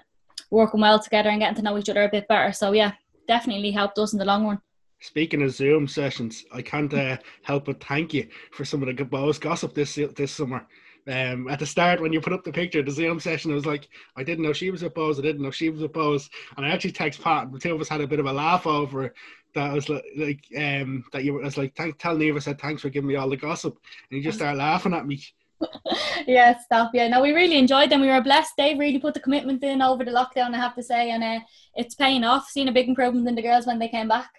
working 0.51 0.81
well 0.81 0.99
together 0.99 1.29
and 1.29 1.39
getting 1.39 1.55
to 1.55 1.61
know 1.61 1.77
each 1.77 1.89
other 1.89 2.03
a 2.03 2.09
bit 2.09 2.27
better. 2.27 2.51
So 2.51 2.73
yeah, 2.73 2.93
definitely 3.27 3.71
helped 3.71 3.97
us 3.97 4.13
in 4.13 4.19
the 4.19 4.25
long 4.25 4.45
run. 4.45 4.61
Speaking 5.01 5.43
of 5.43 5.51
Zoom 5.51 5.87
sessions, 5.87 6.45
I 6.51 6.61
can't 6.61 6.93
uh, 6.93 7.17
help 7.43 7.65
but 7.65 7.83
thank 7.83 8.13
you 8.13 8.27
for 8.51 8.65
some 8.65 8.81
of 8.81 8.95
the 8.95 9.03
Bohs 9.03 9.39
gossip 9.39 9.73
this 9.73 9.95
this 10.15 10.31
summer. 10.31 10.65
Um, 11.07 11.47
at 11.49 11.59
the 11.59 11.65
start, 11.65 12.01
when 12.01 12.11
you 12.11 12.19
put 12.19 12.33
up 12.33 12.43
the 12.43 12.51
picture, 12.51 12.81
the 12.81 12.91
Zoom 12.91 13.19
session, 13.19 13.51
I 13.51 13.55
was 13.55 13.65
like, 13.65 13.87
I 14.15 14.23
didn't 14.23 14.43
know 14.43 14.53
she 14.53 14.71
was 14.71 14.81
Bohs. 14.81 15.19
I 15.19 15.21
didn't 15.21 15.43
know 15.43 15.51
she 15.51 15.69
was 15.69 15.83
Bohs. 15.83 16.29
And 16.57 16.65
I 16.65 16.69
actually 16.69 16.93
text 16.93 17.21
Pat, 17.21 17.51
the 17.51 17.59
two 17.59 17.75
of 17.75 17.81
us 17.81 17.89
had 17.89 18.01
a 18.01 18.07
bit 18.07 18.19
of 18.19 18.25
a 18.25 18.33
laugh 18.33 18.65
over 18.65 19.13
that. 19.53 19.69
I 19.69 19.73
was 19.73 19.87
like, 19.87 20.03
like 20.17 20.43
um, 20.57 21.03
that 21.13 21.23
you 21.23 21.33
were, 21.33 21.41
I 21.41 21.45
was 21.45 21.57
like, 21.57 21.75
thank, 21.75 21.99
tell 21.99 22.15
Niamh, 22.15 22.41
said, 22.41 22.59
thanks 22.59 22.81
for 22.81 22.89
giving 22.89 23.07
me 23.07 23.15
all 23.15 23.29
the 23.29 23.37
gossip. 23.37 23.77
And 24.09 24.17
you 24.17 24.23
just 24.23 24.39
started 24.39 24.57
laughing 24.57 24.93
at 24.93 25.05
me. 25.05 25.23
yeah, 26.27 26.57
stop. 26.59 26.91
Yeah, 26.93 27.07
no, 27.07 27.21
we 27.21 27.31
really 27.31 27.57
enjoyed 27.57 27.91
them. 27.91 28.01
We 28.01 28.07
were 28.07 28.21
blessed. 28.21 28.53
They 28.57 28.75
really 28.75 28.99
put 28.99 29.13
the 29.13 29.19
commitment 29.19 29.63
in 29.63 29.83
over 29.83 30.03
the 30.03 30.11
lockdown, 30.11 30.55
I 30.55 30.57
have 30.57 30.75
to 30.75 30.83
say, 30.83 31.11
and 31.11 31.23
uh, 31.23 31.39
it's 31.75 31.95
paying 31.95 32.23
off. 32.23 32.49
Seeing 32.49 32.67
a 32.67 32.73
big 32.73 32.89
improvement 32.89 33.27
in 33.27 33.35
the 33.35 33.41
girls 33.41 33.67
when 33.67 33.79
they 33.79 33.87
came 33.87 34.07
back. 34.07 34.29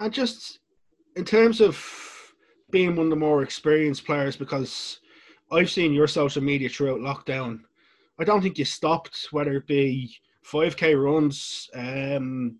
And 0.00 0.12
just 0.12 0.60
in 1.16 1.24
terms 1.24 1.60
of 1.60 1.76
being 2.70 2.96
one 2.96 3.06
of 3.06 3.10
the 3.10 3.16
more 3.16 3.42
experienced 3.42 4.04
players, 4.04 4.36
because 4.36 5.00
I've 5.52 5.70
seen 5.70 5.92
your 5.92 6.08
social 6.08 6.42
media 6.42 6.68
throughout 6.68 7.00
lockdown. 7.00 7.60
I 8.18 8.24
don't 8.24 8.42
think 8.42 8.58
you 8.58 8.64
stopped, 8.64 9.28
whether 9.30 9.56
it 9.56 9.66
be 9.66 10.16
5k 10.50 11.02
runs, 11.02 11.68
um, 11.74 12.56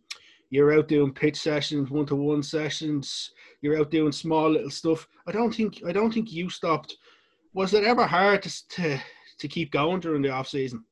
you're 0.50 0.78
out 0.78 0.88
doing 0.88 1.12
pitch 1.12 1.36
sessions, 1.36 1.90
one 1.90 2.06
to 2.06 2.14
one 2.14 2.42
sessions, 2.42 3.32
you're 3.60 3.78
out 3.78 3.90
doing 3.90 4.12
small 4.12 4.50
little 4.50 4.70
stuff. 4.70 5.08
I 5.26 5.32
don't 5.32 5.52
think 5.52 5.82
I 5.86 5.92
don't 5.92 6.12
think 6.12 6.32
you 6.32 6.48
stopped 6.48 6.96
was 7.54 7.72
it 7.72 7.84
ever 7.84 8.04
hard 8.04 8.42
to 8.42 8.68
to, 8.68 9.00
to 9.38 9.48
keep 9.48 9.70
going 9.70 10.00
during 10.00 10.22
the 10.22 10.30
off 10.30 10.48
season? 10.48 10.84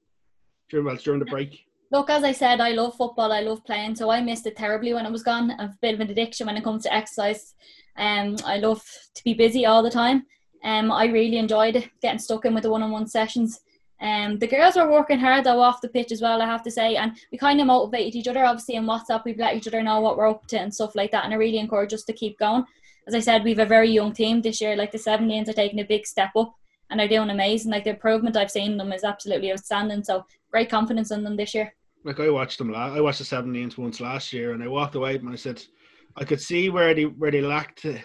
During 0.70 0.86
well, 0.86 0.96
during 0.96 1.20
the 1.20 1.26
break? 1.26 1.66
Look, 1.92 2.10
as 2.10 2.24
I 2.24 2.32
said, 2.32 2.60
I 2.60 2.70
love 2.70 2.96
football. 2.96 3.32
I 3.32 3.40
love 3.40 3.64
playing, 3.64 3.96
so 3.96 4.10
I 4.10 4.20
missed 4.20 4.46
it 4.46 4.56
terribly 4.56 4.94
when 4.94 5.06
it 5.06 5.12
was 5.12 5.22
gone. 5.22 5.50
I've 5.52 5.70
a 5.70 5.78
bit 5.82 5.94
of 5.94 6.00
an 6.00 6.10
addiction 6.10 6.46
when 6.46 6.56
it 6.56 6.64
comes 6.64 6.84
to 6.84 6.94
exercise. 6.94 7.54
Um, 7.96 8.36
I 8.44 8.56
love 8.56 8.82
to 9.14 9.24
be 9.24 9.34
busy 9.34 9.66
all 9.66 9.82
the 9.82 9.90
time. 9.90 10.24
Um, 10.64 10.90
I 10.90 11.04
really 11.06 11.36
enjoyed 11.36 11.90
getting 12.00 12.18
stuck 12.18 12.46
in 12.46 12.54
with 12.54 12.62
the 12.62 12.70
one-on-one 12.70 13.06
sessions. 13.06 13.60
Um, 14.00 14.38
the 14.38 14.46
girls 14.46 14.74
were 14.74 14.90
working 14.90 15.18
hard 15.18 15.44
though 15.44 15.60
off 15.60 15.80
the 15.80 15.88
pitch 15.88 16.10
as 16.10 16.22
well, 16.22 16.42
I 16.42 16.46
have 16.46 16.62
to 16.62 16.70
say, 16.70 16.96
and 16.96 17.12
we 17.30 17.38
kind 17.38 17.60
of 17.60 17.66
motivated 17.66 18.16
each 18.16 18.26
other. 18.26 18.44
Obviously, 18.44 18.76
in 18.76 18.84
WhatsApp, 18.84 19.24
we've 19.24 19.38
let 19.38 19.54
each 19.54 19.68
other 19.68 19.82
know 19.82 20.00
what 20.00 20.16
we're 20.16 20.30
up 20.30 20.46
to 20.48 20.58
and 20.58 20.74
stuff 20.74 20.96
like 20.96 21.12
that, 21.12 21.24
and 21.24 21.34
I 21.34 21.36
really 21.36 21.58
encourage 21.58 21.92
us 21.92 22.04
to 22.04 22.12
keep 22.12 22.38
going 22.38 22.64
as 23.06 23.14
I 23.14 23.20
said, 23.20 23.44
we've 23.44 23.58
a 23.58 23.66
very 23.66 23.90
young 23.90 24.12
team 24.12 24.42
this 24.42 24.60
year. 24.60 24.76
Like 24.76 24.92
the 24.92 24.98
17s 24.98 25.48
are 25.48 25.52
taking 25.52 25.80
a 25.80 25.84
big 25.84 26.06
step 26.06 26.30
up 26.36 26.54
and 26.90 27.00
they're 27.00 27.08
doing 27.08 27.30
amazing. 27.30 27.72
Like 27.72 27.84
the 27.84 27.90
improvement 27.90 28.36
I've 28.36 28.50
seen 28.50 28.72
in 28.72 28.78
them 28.78 28.92
is 28.92 29.04
absolutely 29.04 29.52
outstanding. 29.52 30.04
So 30.04 30.24
great 30.50 30.70
confidence 30.70 31.10
in 31.10 31.24
them 31.24 31.36
this 31.36 31.54
year. 31.54 31.74
Like 32.04 32.20
I 32.20 32.30
watched 32.30 32.58
them, 32.58 32.74
I 32.74 33.00
watched 33.00 33.18
the 33.18 33.36
17s 33.36 33.78
once 33.78 34.00
last 34.00 34.32
year, 34.32 34.52
and 34.52 34.62
I 34.62 34.68
walked 34.68 34.94
away 34.94 35.16
and 35.16 35.28
I 35.28 35.36
said, 35.36 35.62
I 36.16 36.24
could 36.24 36.40
see 36.40 36.68
where 36.68 36.94
they 36.94 37.04
where 37.04 37.30
they 37.30 37.40
lacked 37.40 37.82
the, 37.82 38.00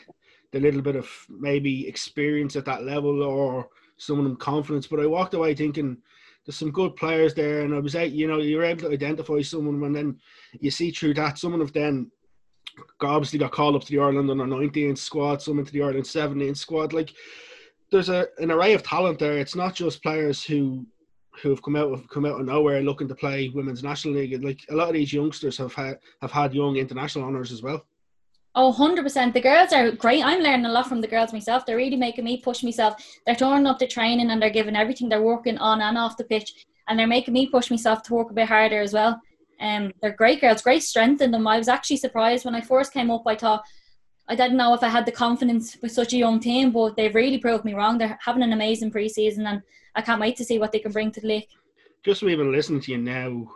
little 0.54 0.82
bit 0.82 0.96
of 0.96 1.10
maybe 1.30 1.88
experience 1.88 2.56
at 2.56 2.66
that 2.66 2.84
level 2.84 3.22
or 3.22 3.70
some 3.98 4.18
of 4.18 4.24
them 4.24 4.38
confidence. 4.38 4.88
But 4.88 5.00
I 5.00 5.06
walked 5.06 5.34
away 5.34 5.54
thinking 5.54 5.98
there's 6.46 6.58
some 6.58 6.72
good 6.72 6.96
players 6.96 7.34
there, 7.34 7.62
and 7.62 7.76
I 7.76 7.80
was 7.80 7.96
out, 7.96 8.12
you 8.12 8.28
know, 8.28 8.40
you're 8.40 8.64
able 8.64 8.82
to 8.82 8.94
identify 8.94 9.42
someone, 9.42 9.84
and 9.84 9.96
then 9.96 10.20
you 10.60 10.72
see 10.72 10.92
through 10.92 11.16
that 11.16 11.38
someone 11.38 11.62
of 11.62 11.74
them 11.74 12.12
obviously 13.02 13.40
got 13.40 13.52
called 13.52 13.76
up 13.76 13.84
to 13.84 13.92
the 13.92 14.00
Ireland 14.00 14.30
under 14.30 14.46
19 14.46 14.96
squad, 14.96 15.42
some 15.42 15.60
into 15.60 15.72
the 15.72 15.82
Ireland 15.82 16.08
17 16.08 16.56
squad. 16.56 16.94
Like 16.94 17.14
there's 17.92 18.10
a 18.10 18.28
an 18.38 18.52
array 18.52 18.74
of 18.74 18.84
talent 18.84 19.20
there. 19.20 19.38
It's 19.38 19.56
not 19.56 19.76
just 19.76 20.04
players 20.04 20.44
who 20.44 20.86
who 21.42 21.50
have 21.50 21.62
come 21.62 21.76
out 21.76 21.92
have 21.92 22.10
come 22.10 22.26
out 22.26 22.40
of 22.40 22.46
nowhere 22.46 22.82
looking 22.82 23.08
to 23.08 23.16
play 23.16 23.50
women's 23.50 23.84
national 23.84 24.16
league. 24.16 24.44
Like 24.44 24.60
a 24.70 24.76
lot 24.76 24.90
of 24.90 24.94
these 24.94 25.14
youngsters 25.14 25.58
have 25.58 25.74
had 25.74 25.98
have 26.22 26.32
had 26.32 26.54
young 26.54 26.76
international 26.78 27.26
honours 27.26 27.52
as 27.52 27.62
well. 27.62 27.86
Oh, 28.60 28.74
100%. 28.76 29.34
The 29.34 29.42
girls 29.42 29.72
are 29.72 29.92
great. 29.92 30.24
I'm 30.24 30.42
learning 30.42 30.66
a 30.66 30.72
lot 30.72 30.88
from 30.88 31.00
the 31.00 31.08
girls 31.08 31.32
myself. 31.32 31.64
They're 31.64 31.78
really 31.78 31.96
making 31.96 32.26
me 32.26 32.42
push 32.42 32.64
myself. 32.64 32.96
They're 33.24 33.36
turning 33.36 33.68
up 33.68 33.78
the 33.78 33.86
training 33.86 34.32
and 34.32 34.42
they're 34.42 34.50
giving 34.50 34.76
everything. 34.76 35.10
They're 35.10 35.22
working 35.22 35.60
on 35.60 35.80
and 35.80 35.96
off 35.96 36.18
the 36.18 36.24
pitch. 36.24 36.66
And 36.88 36.98
they're 36.98 37.06
making 37.06 37.36
me 37.36 37.48
push 37.52 37.70
myself 37.70 38.02
to 38.04 38.16
work 38.16 38.32
a 38.32 38.34
bit 38.34 38.48
harder 38.48 38.82
as 38.82 38.94
well. 38.94 39.22
Um, 39.60 39.92
they're 40.02 40.16
great 40.16 40.42
girls, 40.42 40.64
great 40.64 40.82
strength 40.82 41.22
in 41.22 41.30
them. 41.30 41.46
I 41.46 41.60
was 41.60 41.68
actually 41.68 41.98
surprised 41.98 42.46
when 42.46 42.56
I 42.56 42.62
first 42.62 42.94
came 42.94 43.12
up. 43.12 43.24
I 43.28 43.36
thought 43.36 43.64
I 44.30 44.36
didn't 44.36 44.58
know 44.58 44.74
if 44.74 44.84
I 44.84 44.90
had 44.90 45.06
the 45.06 45.12
confidence 45.12 45.78
with 45.82 45.92
such 45.92 46.14
a 46.14 46.18
young 46.18 46.40
team, 46.40 46.72
but 46.72 46.96
they've 46.96 47.16
really 47.16 47.38
proved 47.38 47.64
me 47.64 47.74
wrong. 47.74 47.98
They're 47.98 48.20
having 48.22 48.44
an 48.44 48.54
amazing 48.54 48.92
preseason, 48.92 49.46
and 49.46 49.62
I 49.96 50.02
can't 50.02 50.20
wait 50.20 50.36
to 50.38 50.44
see 50.44 50.60
what 50.60 50.72
they 50.72 50.80
can 50.80 50.92
bring 50.92 51.12
to 51.12 51.22
the 51.22 51.28
league. 51.28 51.48
Just 52.04 52.24
even 52.24 52.52
listening 52.52 52.82
to 52.82 52.92
you 52.92 52.98
now, 52.98 53.48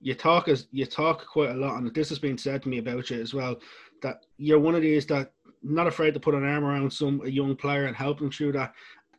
you 0.00 0.14
talk 0.14 0.48
as 0.48 0.68
you 0.70 0.86
talk 0.86 1.26
quite 1.26 1.50
a 1.50 1.54
lot, 1.54 1.78
and 1.78 1.92
this 1.94 2.08
has 2.08 2.18
been 2.18 2.38
said 2.38 2.62
to 2.62 2.68
me 2.68 2.78
about 2.78 3.10
you 3.10 3.20
as 3.20 3.34
well. 3.34 3.56
That 4.02 4.26
you're 4.36 4.60
one 4.60 4.74
of 4.74 4.82
these 4.82 5.06
that 5.06 5.32
not 5.62 5.86
afraid 5.86 6.14
to 6.14 6.20
put 6.20 6.34
an 6.34 6.44
arm 6.44 6.64
around 6.64 6.92
some 6.92 7.20
a 7.24 7.28
young 7.28 7.56
player 7.56 7.86
and 7.86 7.96
help 7.96 8.18
them 8.18 8.30
through 8.30 8.52
that. 8.52 8.74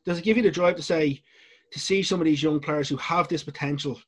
Does 0.06 0.20
it 0.20 0.24
give 0.24 0.38
you 0.38 0.44
the 0.44 0.52
drive 0.52 0.76
to 0.78 0.84
say 0.84 1.22
to 1.72 1.80
see 1.80 2.04
some 2.04 2.22
of 2.22 2.26
these 2.26 2.44
young 2.44 2.60
players 2.60 2.88
who 2.88 2.98
have 2.98 3.28
this 3.28 3.44
potential 3.44 4.00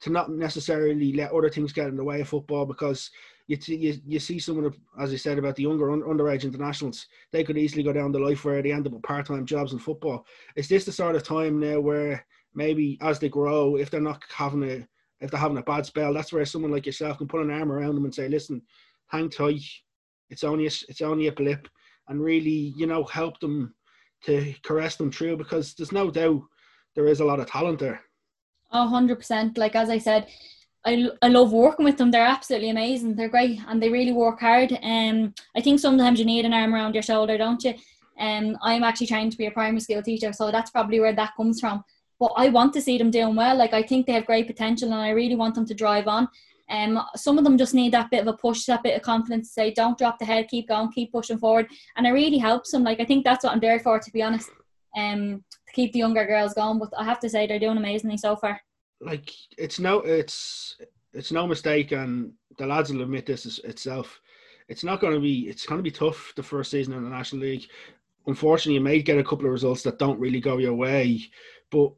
to 0.00 0.10
not 0.10 0.30
necessarily 0.30 1.12
let 1.12 1.32
other 1.32 1.48
things 1.48 1.72
get 1.72 1.86
in 1.86 1.96
the 1.96 2.04
way 2.04 2.20
of 2.20 2.28
football 2.28 2.66
because 2.66 3.10
you, 3.46 3.58
you, 3.66 4.00
you 4.06 4.18
see 4.18 4.38
some 4.38 4.58
of 4.58 4.72
the, 4.72 4.78
as 5.00 5.12
I 5.12 5.16
said 5.16 5.38
about 5.38 5.56
the 5.56 5.64
younger 5.64 5.90
un, 5.90 6.02
underage 6.02 6.44
internationals, 6.44 7.06
they 7.32 7.44
could 7.44 7.58
easily 7.58 7.82
go 7.82 7.92
down 7.92 8.12
the 8.12 8.18
life 8.18 8.44
where 8.44 8.62
they 8.62 8.72
end 8.72 8.86
up 8.86 8.92
with 8.92 9.02
part 9.02 9.26
time 9.26 9.44
jobs 9.44 9.72
in 9.72 9.78
football. 9.78 10.26
Is 10.56 10.68
this 10.68 10.84
the 10.84 10.92
sort 10.92 11.16
of 11.16 11.22
time 11.22 11.58
now 11.58 11.80
where 11.80 12.24
maybe 12.54 12.98
as 13.00 13.18
they 13.18 13.28
grow, 13.28 13.76
if 13.76 13.90
they're 13.90 14.00
not 14.00 14.22
having 14.34 14.62
a 14.64 14.86
if 15.20 15.30
they're 15.30 15.38
having 15.38 15.58
a 15.58 15.62
bad 15.62 15.86
spell, 15.86 16.12
that's 16.12 16.32
where 16.32 16.44
someone 16.44 16.72
like 16.72 16.84
yourself 16.84 17.18
can 17.18 17.28
put 17.28 17.42
an 17.42 17.50
arm 17.52 17.70
around 17.70 17.94
them 17.94 18.04
and 18.04 18.14
say, 18.14 18.28
"Listen, 18.28 18.60
hang 19.06 19.30
tight. 19.30 19.62
It's 20.30 20.42
only 20.42 20.66
a, 20.66 20.70
it's 20.88 21.00
only 21.00 21.28
a 21.28 21.32
blip," 21.32 21.68
and 22.08 22.20
really, 22.20 22.74
you 22.76 22.86
know, 22.86 23.04
help 23.04 23.38
them 23.38 23.72
to 24.24 24.52
caress 24.62 24.96
them 24.96 25.12
through 25.12 25.36
because 25.36 25.74
there's 25.74 25.92
no 25.92 26.10
doubt 26.10 26.42
there 26.94 27.06
is 27.06 27.20
a 27.20 27.24
lot 27.24 27.40
of 27.40 27.46
talent 27.46 27.78
there. 27.78 28.00
Oh, 28.72 28.88
100%. 28.90 29.58
Like, 29.58 29.76
as 29.76 29.90
I 29.90 29.98
said, 29.98 30.28
I, 30.84 31.08
I 31.22 31.28
love 31.28 31.52
working 31.52 31.84
with 31.84 31.96
them. 31.96 32.10
They're 32.10 32.26
absolutely 32.26 32.70
amazing. 32.70 33.14
They're 33.14 33.28
great 33.28 33.60
and 33.68 33.80
they 33.80 33.88
really 33.88 34.12
work 34.12 34.40
hard. 34.40 34.76
Um, 34.82 35.32
I 35.56 35.60
think 35.60 35.78
sometimes 35.78 36.18
you 36.18 36.24
need 36.24 36.44
an 36.44 36.52
arm 36.52 36.74
around 36.74 36.94
your 36.94 37.02
shoulder, 37.02 37.38
don't 37.38 37.62
you? 37.62 37.74
Um, 38.18 38.56
I'm 38.62 38.84
actually 38.84 39.06
trying 39.06 39.30
to 39.30 39.38
be 39.38 39.46
a 39.46 39.50
primary 39.50 39.80
school 39.80 40.02
teacher, 40.02 40.32
so 40.32 40.50
that's 40.50 40.70
probably 40.70 41.00
where 41.00 41.14
that 41.14 41.36
comes 41.36 41.60
from. 41.60 41.84
but 42.20 42.32
I 42.36 42.50
want 42.50 42.72
to 42.74 42.80
see 42.80 42.98
them 42.98 43.10
doing 43.10 43.34
well. 43.34 43.56
Like 43.56 43.72
I 43.72 43.82
think 43.82 44.06
they 44.06 44.12
have 44.12 44.26
great 44.26 44.46
potential, 44.46 44.92
and 44.92 45.00
I 45.00 45.10
really 45.10 45.34
want 45.34 45.54
them 45.54 45.66
to 45.66 45.74
drive 45.74 46.06
on. 46.06 46.28
Um, 46.70 47.02
some 47.16 47.36
of 47.36 47.44
them 47.44 47.58
just 47.58 47.74
need 47.74 47.92
that 47.92 48.10
bit 48.10 48.20
of 48.20 48.28
a 48.28 48.32
push, 48.36 48.64
that 48.66 48.82
bit 48.82 48.96
of 48.96 49.02
confidence 49.02 49.48
to 49.48 49.52
say, 49.52 49.72
"Don't 49.72 49.98
drop 49.98 50.18
the 50.18 50.24
head, 50.24 50.48
keep 50.48 50.68
going, 50.68 50.92
keep 50.92 51.10
pushing 51.10 51.38
forward," 51.38 51.66
and 51.96 52.06
it 52.06 52.10
really 52.10 52.38
helps 52.38 52.70
them. 52.70 52.84
Like 52.84 53.00
I 53.00 53.04
think 53.04 53.24
that's 53.24 53.44
what 53.44 53.52
I'm 53.52 53.60
there 53.60 53.80
for, 53.80 53.98
to 53.98 54.10
be 54.12 54.22
honest. 54.22 54.50
Um, 54.96 55.42
to 55.66 55.72
keep 55.72 55.92
the 55.92 55.98
younger 56.00 56.26
girls 56.26 56.54
going, 56.54 56.78
but 56.78 56.90
I 56.96 57.04
have 57.04 57.18
to 57.20 57.28
say 57.28 57.46
they're 57.46 57.58
doing 57.58 57.78
amazingly 57.78 58.18
so 58.18 58.36
far. 58.36 58.60
Like 59.02 59.30
it's 59.58 59.80
no, 59.80 60.00
it's 60.00 60.76
it's 61.12 61.32
no 61.32 61.46
mistake, 61.46 61.92
and 61.92 62.32
the 62.58 62.66
lads 62.66 62.92
will 62.92 63.02
admit 63.02 63.26
this 63.26 63.58
itself. 63.58 64.20
It's 64.68 64.84
not 64.84 65.00
going 65.00 65.14
to 65.14 65.20
be. 65.20 65.48
It's 65.48 65.66
going 65.66 65.78
to 65.78 65.82
be 65.82 65.90
tough 65.90 66.32
the 66.36 66.42
first 66.42 66.70
season 66.70 66.94
in 66.94 67.04
the 67.04 67.10
National 67.10 67.42
League. 67.42 67.66
Unfortunately, 68.26 68.74
you 68.74 68.80
may 68.80 69.02
get 69.02 69.18
a 69.18 69.24
couple 69.24 69.46
of 69.46 69.52
results 69.52 69.82
that 69.82 69.98
don't 69.98 70.20
really 70.20 70.40
go 70.40 70.58
your 70.58 70.74
way, 70.74 71.20
but 71.70 71.92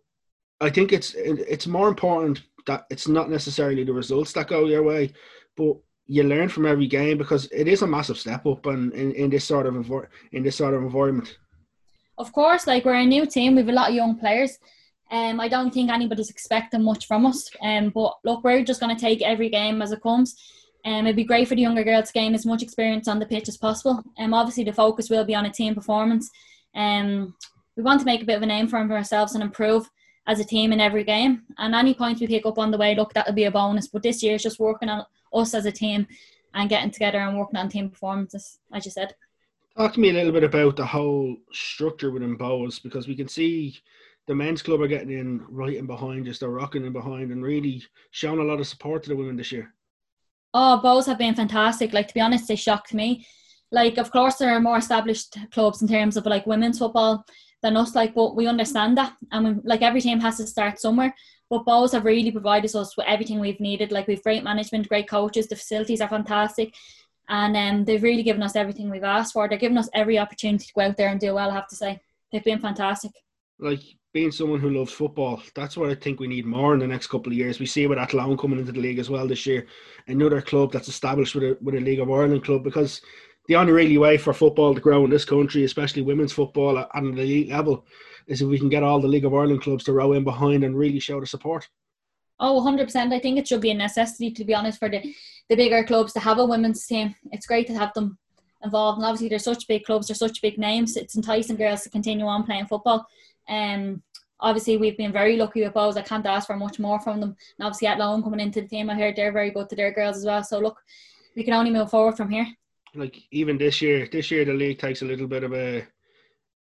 I 0.60 0.70
think 0.70 0.92
it's 0.92 1.14
it's 1.14 1.66
more 1.66 1.88
important 1.88 2.42
that 2.66 2.86
it's 2.90 3.08
not 3.08 3.30
necessarily 3.30 3.84
the 3.84 3.92
results 3.92 4.32
that 4.32 4.48
go 4.48 4.64
your 4.64 4.82
way, 4.82 5.12
but 5.56 5.76
you 6.06 6.22
learn 6.22 6.48
from 6.48 6.66
every 6.66 6.86
game 6.86 7.18
because 7.18 7.46
it 7.52 7.68
is 7.68 7.82
a 7.82 7.86
massive 7.86 8.18
step 8.18 8.46
up 8.46 8.66
and 8.66 8.92
in, 8.92 9.12
in 9.12 9.30
this 9.30 9.44
sort 9.44 9.66
of 9.66 9.74
in 10.32 10.42
this 10.42 10.56
sort 10.56 10.74
of 10.74 10.82
environment. 10.82 11.38
Of 12.16 12.32
course, 12.32 12.66
like 12.66 12.84
we're 12.84 12.94
a 12.94 13.06
new 13.06 13.26
team, 13.26 13.56
we've 13.56 13.68
a 13.68 13.72
lot 13.72 13.90
of 13.90 13.94
young 13.94 14.16
players. 14.16 14.58
Um, 15.14 15.38
I 15.38 15.46
don't 15.46 15.72
think 15.72 15.90
anybody's 15.90 16.28
expecting 16.28 16.82
much 16.82 17.06
from 17.06 17.24
us. 17.24 17.48
Um, 17.62 17.90
but 17.90 18.14
look, 18.24 18.42
we're 18.42 18.64
just 18.64 18.80
going 18.80 18.94
to 18.94 19.00
take 19.00 19.22
every 19.22 19.48
game 19.48 19.80
as 19.80 19.92
it 19.92 20.02
comes. 20.02 20.34
Um, 20.84 21.06
it'd 21.06 21.14
be 21.14 21.22
great 21.22 21.46
for 21.46 21.54
the 21.54 21.62
younger 21.62 21.84
girls 21.84 22.08
to 22.08 22.12
gain 22.12 22.34
as 22.34 22.44
much 22.44 22.64
experience 22.64 23.06
on 23.06 23.20
the 23.20 23.26
pitch 23.26 23.48
as 23.48 23.56
possible. 23.56 24.02
Um, 24.18 24.34
obviously, 24.34 24.64
the 24.64 24.72
focus 24.72 25.08
will 25.08 25.24
be 25.24 25.36
on 25.36 25.46
a 25.46 25.52
team 25.52 25.76
performance. 25.76 26.28
Um, 26.74 27.32
we 27.76 27.84
want 27.84 28.00
to 28.00 28.06
make 28.06 28.22
a 28.22 28.26
bit 28.26 28.36
of 28.36 28.42
a 28.42 28.46
name 28.46 28.66
for 28.66 28.76
ourselves 28.76 29.34
and 29.34 29.42
improve 29.44 29.88
as 30.26 30.40
a 30.40 30.44
team 30.44 30.72
in 30.72 30.80
every 30.80 31.04
game. 31.04 31.42
And 31.58 31.76
any 31.76 31.94
points 31.94 32.20
we 32.20 32.26
pick 32.26 32.44
up 32.44 32.58
on 32.58 32.72
the 32.72 32.78
way, 32.78 32.96
look, 32.96 33.14
that'll 33.14 33.34
be 33.34 33.44
a 33.44 33.52
bonus. 33.52 33.86
But 33.86 34.02
this 34.02 34.20
year 34.20 34.34
is 34.34 34.42
just 34.42 34.58
working 34.58 34.88
on 34.88 35.06
us 35.32 35.54
as 35.54 35.64
a 35.64 35.72
team 35.72 36.08
and 36.54 36.68
getting 36.68 36.90
together 36.90 37.18
and 37.18 37.38
working 37.38 37.56
on 37.56 37.68
team 37.68 37.88
performances, 37.88 38.58
as 38.72 38.84
you 38.84 38.90
said. 38.90 39.14
Talk 39.76 39.94
to 39.94 40.00
me 40.00 40.10
a 40.10 40.12
little 40.12 40.32
bit 40.32 40.44
about 40.44 40.74
the 40.74 40.86
whole 40.86 41.36
structure 41.52 42.10
within 42.10 42.36
Bohs 42.36 42.82
because 42.82 43.06
we 43.06 43.14
can 43.14 43.28
see 43.28 43.76
the 44.26 44.34
men's 44.34 44.62
club 44.62 44.80
are 44.80 44.88
getting 44.88 45.18
in 45.18 45.44
right 45.48 45.76
in 45.76 45.86
behind 45.86 46.28
us, 46.28 46.38
they're 46.38 46.48
rocking 46.50 46.84
in 46.84 46.92
behind 46.92 47.30
and 47.30 47.42
really 47.42 47.82
showing 48.10 48.40
a 48.40 48.44
lot 48.44 48.60
of 48.60 48.66
support 48.66 49.02
to 49.02 49.10
the 49.10 49.16
women 49.16 49.36
this 49.36 49.52
year. 49.52 49.74
Oh, 50.54 50.80
Bohs 50.82 51.06
have 51.06 51.18
been 51.18 51.34
fantastic. 51.34 51.92
Like 51.92 52.08
to 52.08 52.14
be 52.14 52.20
honest, 52.20 52.48
they 52.48 52.56
shocked 52.56 52.94
me. 52.94 53.26
Like, 53.70 53.98
of 53.98 54.10
course, 54.12 54.36
there 54.36 54.54
are 54.54 54.60
more 54.60 54.78
established 54.78 55.36
clubs 55.50 55.82
in 55.82 55.88
terms 55.88 56.16
of 56.16 56.26
like 56.26 56.46
women's 56.46 56.78
football 56.78 57.24
than 57.60 57.76
us. 57.76 57.94
Like, 57.94 58.14
but 58.14 58.36
we 58.36 58.46
understand 58.46 58.96
that, 58.98 59.14
and 59.32 59.44
we, 59.44 59.62
like 59.64 59.82
every 59.82 60.00
team 60.00 60.20
has 60.20 60.36
to 60.36 60.46
start 60.46 60.80
somewhere. 60.80 61.14
But 61.50 61.66
Bohs 61.66 61.92
have 61.92 62.04
really 62.04 62.30
provided 62.30 62.74
us 62.74 62.96
with 62.96 63.06
everything 63.06 63.40
we've 63.40 63.60
needed. 63.60 63.90
Like 63.90 64.06
we've 64.06 64.22
great 64.22 64.44
management, 64.44 64.88
great 64.88 65.08
coaches. 65.08 65.48
The 65.48 65.56
facilities 65.56 66.00
are 66.00 66.08
fantastic, 66.08 66.72
and 67.28 67.56
um, 67.56 67.84
they've 67.84 68.02
really 68.02 68.22
given 68.22 68.42
us 68.42 68.56
everything 68.56 68.90
we've 68.90 69.02
asked 69.02 69.32
for. 69.32 69.48
They're 69.48 69.58
giving 69.58 69.78
us 69.78 69.90
every 69.92 70.18
opportunity 70.18 70.66
to 70.66 70.72
go 70.72 70.82
out 70.82 70.96
there 70.96 71.08
and 71.08 71.20
do 71.20 71.34
well. 71.34 71.50
I 71.50 71.54
have 71.54 71.68
to 71.68 71.76
say, 71.76 72.00
they've 72.30 72.44
been 72.44 72.60
fantastic. 72.60 73.10
Like 73.58 73.80
being 74.14 74.30
someone 74.30 74.60
who 74.60 74.70
loves 74.70 74.92
football, 74.92 75.42
that's 75.56 75.76
what 75.76 75.90
I 75.90 75.94
think 75.96 76.20
we 76.20 76.28
need 76.28 76.46
more 76.46 76.72
in 76.72 76.78
the 76.78 76.86
next 76.86 77.08
couple 77.08 77.32
of 77.32 77.36
years. 77.36 77.58
We 77.58 77.66
see 77.66 77.86
with 77.88 77.98
Athlone 77.98 78.38
coming 78.38 78.60
into 78.60 78.70
the 78.70 78.80
league 78.80 79.00
as 79.00 79.10
well 79.10 79.26
this 79.26 79.44
year, 79.44 79.66
another 80.06 80.40
club 80.40 80.72
that's 80.72 80.88
established 80.88 81.34
with 81.34 81.42
a 81.42 81.58
with 81.60 81.74
a 81.74 81.80
League 81.80 81.98
of 81.98 82.10
Ireland 82.10 82.44
club 82.44 82.62
because 82.62 83.02
the 83.48 83.56
only 83.56 83.72
really 83.72 83.98
way 83.98 84.16
for 84.16 84.32
football 84.32 84.72
to 84.72 84.80
grow 84.80 85.04
in 85.04 85.10
this 85.10 85.24
country, 85.24 85.64
especially 85.64 86.02
women's 86.02 86.32
football 86.32 86.78
at 86.78 86.88
an 86.94 87.18
elite 87.18 87.50
level, 87.50 87.84
is 88.28 88.40
if 88.40 88.48
we 88.48 88.58
can 88.58 88.68
get 88.68 88.84
all 88.84 89.00
the 89.00 89.08
League 89.08 89.24
of 89.24 89.34
Ireland 89.34 89.62
clubs 89.62 89.82
to 89.84 89.92
row 89.92 90.12
in 90.12 90.22
behind 90.22 90.62
and 90.62 90.78
really 90.78 91.00
show 91.00 91.20
the 91.20 91.26
support. 91.26 91.68
Oh, 92.38 92.60
100%. 92.64 93.12
I 93.12 93.18
think 93.18 93.38
it 93.38 93.48
should 93.48 93.60
be 93.60 93.70
a 93.70 93.74
necessity, 93.74 94.30
to 94.30 94.44
be 94.44 94.54
honest, 94.54 94.78
for 94.78 94.88
the, 94.88 95.14
the 95.48 95.56
bigger 95.56 95.84
clubs 95.84 96.12
to 96.14 96.20
have 96.20 96.38
a 96.38 96.46
women's 96.46 96.86
team. 96.86 97.14
It's 97.32 97.46
great 97.46 97.66
to 97.66 97.74
have 97.74 97.92
them 97.94 98.18
involved. 98.62 98.98
And 98.98 99.06
obviously, 99.06 99.28
they're 99.28 99.38
such 99.38 99.68
big 99.68 99.84
clubs, 99.84 100.06
they're 100.06 100.14
such 100.14 100.40
big 100.40 100.58
names. 100.58 100.96
It's 100.96 101.16
enticing 101.16 101.56
girls 101.56 101.82
to 101.82 101.90
continue 101.90 102.26
on 102.26 102.44
playing 102.44 102.66
football. 102.66 103.06
Um, 103.48 104.02
obviously, 104.40 104.76
we've 104.76 104.96
been 104.96 105.12
very 105.12 105.36
lucky 105.36 105.62
with 105.62 105.74
Bohs. 105.74 105.96
I 105.96 106.02
can't 106.02 106.26
ask 106.26 106.46
for 106.46 106.56
much 106.56 106.78
more 106.78 107.00
from 107.00 107.20
them. 107.20 107.36
And 107.58 107.66
obviously, 107.66 107.88
Athlone 107.88 108.22
coming 108.22 108.40
into 108.40 108.60
the 108.60 108.68
team, 108.68 108.90
I 108.90 108.94
heard 108.94 109.16
they're 109.16 109.32
very 109.32 109.50
good 109.50 109.68
to 109.70 109.76
their 109.76 109.92
girls 109.92 110.18
as 110.18 110.24
well. 110.24 110.42
So, 110.42 110.58
look, 110.58 110.78
we 111.36 111.44
can 111.44 111.54
only 111.54 111.70
move 111.70 111.90
forward 111.90 112.16
from 112.16 112.30
here 112.30 112.46
like 112.94 113.20
even 113.30 113.58
this 113.58 113.82
year, 113.82 114.08
this 114.10 114.30
year 114.30 114.44
the 114.44 114.52
league 114.52 114.78
takes 114.78 115.02
a 115.02 115.04
little 115.04 115.26
bit 115.26 115.44
of 115.44 115.52
a 115.52 115.86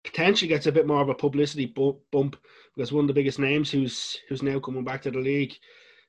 potentially 0.05 0.49
gets 0.49 0.67
a 0.67 0.73
bit 0.73 0.87
more 0.87 1.01
of 1.01 1.09
a 1.09 1.15
publicity 1.15 1.67
bump 1.67 2.37
because 2.75 2.93
one 2.93 3.05
of 3.05 3.09
the 3.09 3.15
biggest 3.15 3.39
names 3.39 3.71
who's 3.71 4.19
who's 4.29 4.43
now 4.43 4.59
coming 4.59 4.85
back 4.85 5.03
to 5.03 5.11
the 5.11 5.19
league, 5.19 5.55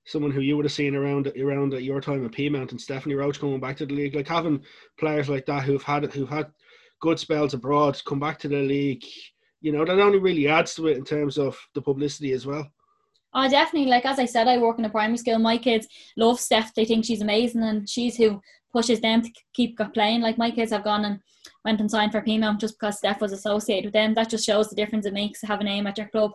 someone 0.06 0.32
who 0.32 0.42
you 0.42 0.56
would 0.56 0.66
have 0.66 0.72
seen 0.72 0.96
around 0.96 1.32
around 1.40 1.74
at 1.74 1.84
your 1.84 2.02
time 2.02 2.26
at 2.26 2.32
Peamount 2.32 2.72
and 2.72 2.82
Stephanie 2.82 3.16
Roche 3.16 3.38
coming 3.38 3.60
back 3.60 3.78
to 3.78 3.86
the 3.86 3.94
league, 3.94 4.16
like 4.16 4.28
having 4.28 4.64
players 5.00 5.30
like 5.30 5.46
that 5.46 5.64
who've 5.64 5.84
had 5.84 6.12
who've 6.14 6.30
had 6.30 6.52
good 7.02 7.20
spells 7.20 7.54
abroad 7.54 8.00
come 8.06 8.20
back 8.20 8.40
to 8.40 8.48
the 8.48 8.62
league, 8.62 9.04
you 9.64 9.72
know, 9.72 9.86
that 9.86 9.98
only 10.00 10.20
really 10.20 10.48
adds 10.48 10.76
to 10.76 10.88
it 10.88 10.98
in 10.98 11.06
terms 11.06 11.38
of 11.38 11.58
the 11.74 11.82
publicity 11.82 12.34
as 12.34 12.46
well. 12.46 12.70
Oh, 13.34 13.50
definitely. 13.50 13.90
Like 13.90 14.06
as 14.06 14.20
I 14.20 14.26
said, 14.26 14.48
I 14.48 14.58
work 14.58 14.78
in 14.78 14.86
a 14.86 14.90
primary 14.90 15.18
school. 15.18 15.40
My 15.40 15.58
kids 15.58 15.88
love 16.18 16.40
Steph. 16.40 16.76
They 16.76 16.86
think 16.86 17.06
she's 17.06 17.22
amazing, 17.22 17.64
and 17.64 17.90
she's 17.90 18.18
who 18.18 18.42
pushes 18.74 19.00
them 19.00 19.22
to 19.22 19.32
keep 19.54 19.80
playing. 19.94 20.22
Like 20.22 20.38
my 20.38 20.52
kids 20.52 20.72
have 20.72 20.84
gone 20.84 21.06
and 21.06 21.20
went 21.64 21.80
and 21.80 21.90
signed 21.90 22.12
for 22.12 22.22
Peamount 22.22 22.60
just 22.60 22.78
because 22.78 22.98
Steph 22.98 23.22
was 23.22 23.32
associated 23.32 23.86
with 23.86 23.94
them. 23.94 24.14
That 24.14 24.30
just 24.30 24.46
shows 24.46 24.70
the 24.70 24.76
difference 24.76 25.06
it 25.06 25.14
makes 25.14 25.40
to 25.40 25.48
have 25.48 25.62
a 25.62 25.64
name 25.64 25.88
at 25.88 25.98
your 25.98 26.10
club. 26.10 26.32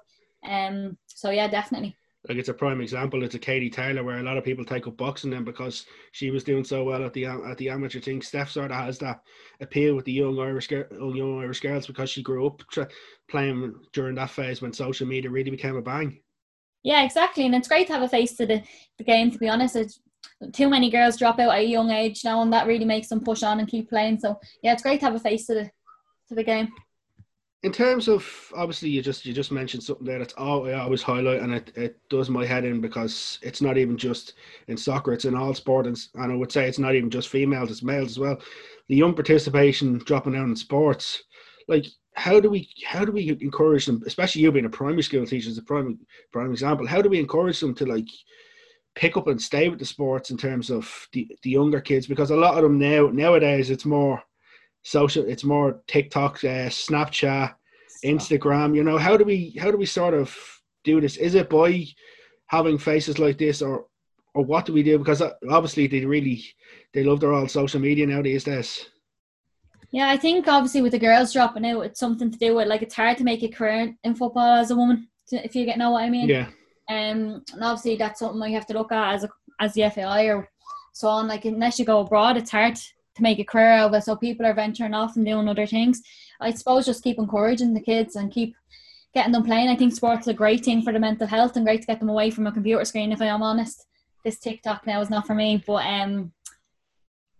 Um. 0.49 0.97
So 1.07 1.29
yeah, 1.31 1.49
definitely. 1.49 1.98
Like 2.29 2.39
it's 2.39 2.49
a 2.49 2.55
prime 2.55 2.81
example. 2.81 3.23
It's 3.23 3.37
a 3.37 3.39
Katie 3.39 3.71
Taylor 3.71 4.03
where 4.03 4.19
a 4.19 4.23
lot 4.23 4.37
of 4.37 4.45
people 4.45 4.65
take 4.65 4.87
up 4.87 4.97
boxing 4.97 5.31
then 5.31 5.45
because 5.45 5.87
she 6.13 6.31
was 6.31 6.43
doing 6.43 6.65
so 6.65 6.83
well 6.83 7.05
at 7.05 7.13
the 7.13 7.27
at 7.27 7.57
the 7.59 7.69
amateur 7.69 8.01
thing. 8.01 8.23
Steph 8.23 8.51
sort 8.51 8.73
of 8.73 8.77
has 8.77 8.99
that 8.99 9.21
appeal 9.61 9.95
with 9.95 10.05
the 10.05 10.13
young 10.13 10.39
Irish 10.39 10.71
young 10.71 11.41
Irish 11.41 11.61
girls 11.61 11.87
because 11.87 12.11
she 12.11 12.23
grew 12.23 12.47
up 12.47 12.63
playing 13.31 13.75
during 13.93 14.17
that 14.17 14.31
phase 14.31 14.61
when 14.61 14.73
social 14.73 15.07
media 15.07 15.31
really 15.31 15.51
became 15.51 15.77
a 15.77 15.83
bang. 15.83 16.21
Yeah, 16.83 17.05
exactly, 17.05 17.47
and 17.47 17.55
it's 17.55 17.69
great 17.69 17.87
to 17.89 17.93
have 17.93 18.03
a 18.03 18.09
face 18.09 18.35
to 18.37 18.47
the, 18.47 18.63
the 18.99 19.05
game. 19.05 19.31
To 19.31 19.39
be 19.39 19.49
honest, 19.49 19.77
it's, 19.77 20.01
too 20.53 20.69
many 20.69 20.91
girls 20.91 21.17
drop 21.17 21.39
out 21.39 21.55
at 21.55 21.61
a 21.61 21.65
young 21.65 21.91
age 21.91 22.25
now, 22.25 22.43
and 22.43 22.53
that 22.53 22.67
really 22.67 22.85
makes 22.85 23.09
them 23.09 23.21
push 23.21 23.43
on 23.43 23.59
and 23.59 23.69
keep 23.69 23.89
playing. 23.89 24.21
So 24.21 24.39
yeah, 24.63 24.73
it's 24.73 24.83
great 24.83 25.01
to 25.01 25.07
have 25.07 25.15
a 25.15 25.21
face 25.21 25.47
to 25.47 25.55
the 25.55 25.65
to 26.29 26.35
the 26.35 26.45
game. 26.45 26.69
In 27.65 27.73
terms 27.73 28.07
of 28.07 28.53
obviously, 28.55 28.89
you 28.89 29.03
just 29.03 29.27
you 29.27 29.33
just 29.33 29.51
mentioned 29.51 29.83
something 29.83 30.07
there 30.07 30.21
that's 30.21 30.35
all 30.35 30.69
I 30.69 30.75
always 30.75 31.03
highlight, 31.03 31.41
and 31.41 31.53
it, 31.53 31.73
it 31.77 31.99
does 32.09 32.31
my 32.31 32.47
head 32.47 32.65
in 32.65 32.81
because 32.81 33.41
it's 33.43 33.61
not 33.61 33.77
even 33.77 33.97
just 33.97 34.35
in 34.69 34.77
soccer; 34.77 35.13
it's 35.13 35.25
in 35.25 35.35
all 35.35 35.55
sport, 35.55 35.87
and, 35.89 35.99
and 36.15 36.33
I 36.33 36.37
would 36.37 36.53
say 36.53 36.69
it's 36.69 36.79
not 36.79 36.95
even 36.95 37.11
just 37.11 37.29
females; 37.29 37.73
it's 37.73 37.83
males 37.83 38.11
as 38.11 38.19
well. 38.19 38.41
The 38.89 38.95
young 38.95 39.13
participation 39.13 39.99
dropping 39.99 40.35
down 40.35 40.51
in 40.51 40.57
sports, 40.57 41.25
like 41.67 41.87
how 42.15 42.39
do 42.39 42.49
we 42.49 42.69
how 42.87 43.05
do 43.05 43.11
we 43.11 43.29
encourage 43.41 43.87
them, 43.87 44.05
especially 44.07 44.43
you 44.43 44.53
being 44.53 44.65
a 44.65 44.71
primary 44.71 45.03
school 45.03 45.27
teacher 45.27 45.51
as 45.51 45.59
a 45.59 45.63
prime 45.63 45.99
prime 46.33 46.53
example? 46.53 46.87
How 46.87 47.03
do 47.03 47.09
we 47.09 47.19
encourage 47.19 47.59
them 47.59 47.75
to 47.75 47.87
like 47.87 48.09
pick 48.95 49.17
up 49.17 49.27
and 49.27 49.43
stay 49.43 49.69
with 49.69 49.81
the 49.81 49.85
sports 49.85 50.31
in 50.31 50.37
terms 50.37 50.71
of 50.71 51.09
the, 51.13 51.29
the 51.43 51.51
younger 51.51 51.81
kids? 51.81 52.07
Because 52.07 52.31
a 52.31 52.37
lot 52.37 52.57
of 52.57 52.63
them 52.63 52.79
now 52.79 53.09
nowadays 53.09 53.71
it's 53.71 53.85
more 53.85 54.23
social, 54.83 55.25
it's 55.27 55.45
more 55.45 55.81
TikTok, 55.87 56.45
uh, 56.45 56.69
Snapchat, 56.69 57.55
Instagram. 58.05 58.75
You 58.75 58.85
know, 58.85 58.99
how 58.99 59.17
do 59.17 59.25
we 59.25 59.57
how 59.59 59.71
do 59.71 59.77
we 59.77 59.87
sort 59.87 60.15
of 60.15 60.37
do 60.85 61.01
this? 61.01 61.17
Is 61.17 61.35
it 61.35 61.51
by 61.51 61.87
having 62.47 62.79
faces 62.79 63.19
like 63.19 63.39
this, 63.39 63.63
or 63.63 63.87
or 64.35 64.45
what 64.45 64.67
do 64.67 64.73
we 64.73 64.83
do? 64.83 64.99
Because 64.99 65.23
uh, 65.23 65.33
obviously 65.51 65.87
they 65.87 66.05
really 66.05 66.45
they 66.93 67.05
love 67.05 67.21
their 67.21 67.33
old 67.33 67.51
social 67.51 67.81
media 67.81 68.07
now 68.07 68.23
these 68.23 68.45
days. 68.45 68.87
Yeah, 69.91 70.11
I 70.11 70.17
think 70.17 70.47
obviously 70.49 70.83
with 70.83 70.93
the 70.93 70.99
girls 70.99 71.33
dropping 71.33 71.65
out, 71.67 71.81
it's 71.81 72.01
something 72.01 72.31
to 72.31 72.39
do 72.39 72.55
with 72.55 72.69
like 72.69 72.83
it's 72.83 72.95
hard 72.95 73.17
to 73.19 73.25
make 73.25 73.43
a 73.43 73.49
career 73.49 73.95
in 74.05 74.15
football 74.15 74.59
as 74.59 74.71
a 74.71 74.77
woman, 74.77 75.09
if 75.33 75.57
you 75.57 75.65
get 75.65 75.79
know 75.79 75.93
what 75.93 76.05
I 76.05 76.11
mean. 76.11 76.29
Yeah. 76.29 76.49
Um, 76.91 77.43
and 77.53 77.63
obviously 77.63 77.97
that's 77.97 78.21
something 78.21 78.51
you 78.51 78.57
have 78.57 78.67
to 78.67 78.75
look 78.75 78.93
at 78.93 79.15
as 79.15 79.25
a, 79.25 79.31
as 79.61 79.75
the 79.75 79.89
FAI 79.91 80.25
or 80.25 80.49
so 80.93 81.09
on. 81.09 81.29
Like 81.29 81.45
unless 81.47 81.79
you 81.79 81.85
go 81.85 82.01
abroad, 82.01 82.37
it's 82.37 82.51
hard 82.51 82.79
to 83.19 83.23
make 83.23 83.39
a 83.39 83.45
career 83.45 83.73
out 83.73 83.89
of 83.89 83.95
it. 83.95 84.05
So 84.05 84.17
people 84.17 84.47
are 84.47 84.55
venturing 84.55 84.95
off 84.95 85.17
and 85.17 85.27
doing 85.27 85.49
other 85.49 85.67
things. 85.67 86.03
I 86.41 86.51
suppose 86.53 86.87
just 86.87 87.05
keep 87.05 87.19
encouraging 87.19 87.75
the 87.75 87.81
kids 87.81 88.17
and 88.17 88.33
keep 88.33 88.57
getting 89.15 89.33
them 89.33 89.45
playing. 89.45 89.69
I 89.69 89.77
think 89.77 89.93
sports 89.93 90.23
is 90.23 90.29
a 90.29 90.35
great 90.35 90.65
thing 90.65 90.83
for 90.83 90.93
the 90.93 90.99
mental 90.99 91.27
health 91.27 91.57
and 91.57 91.67
great 91.67 91.83
to 91.83 91.87
get 91.87 91.99
them 92.01 92.09
away 92.09 92.31
from 92.31 92.47
a 92.47 92.53
computer 92.53 92.85
screen. 92.85 93.13
If 93.13 93.21
I 93.21 93.27
am 93.27 93.43
honest, 93.43 93.87
this 94.25 94.39
TikTok 94.39 94.87
now 94.87 95.01
is 95.01 95.11
not 95.11 95.27
for 95.27 95.35
me, 95.35 95.63
but 95.67 95.85
um 95.85 96.33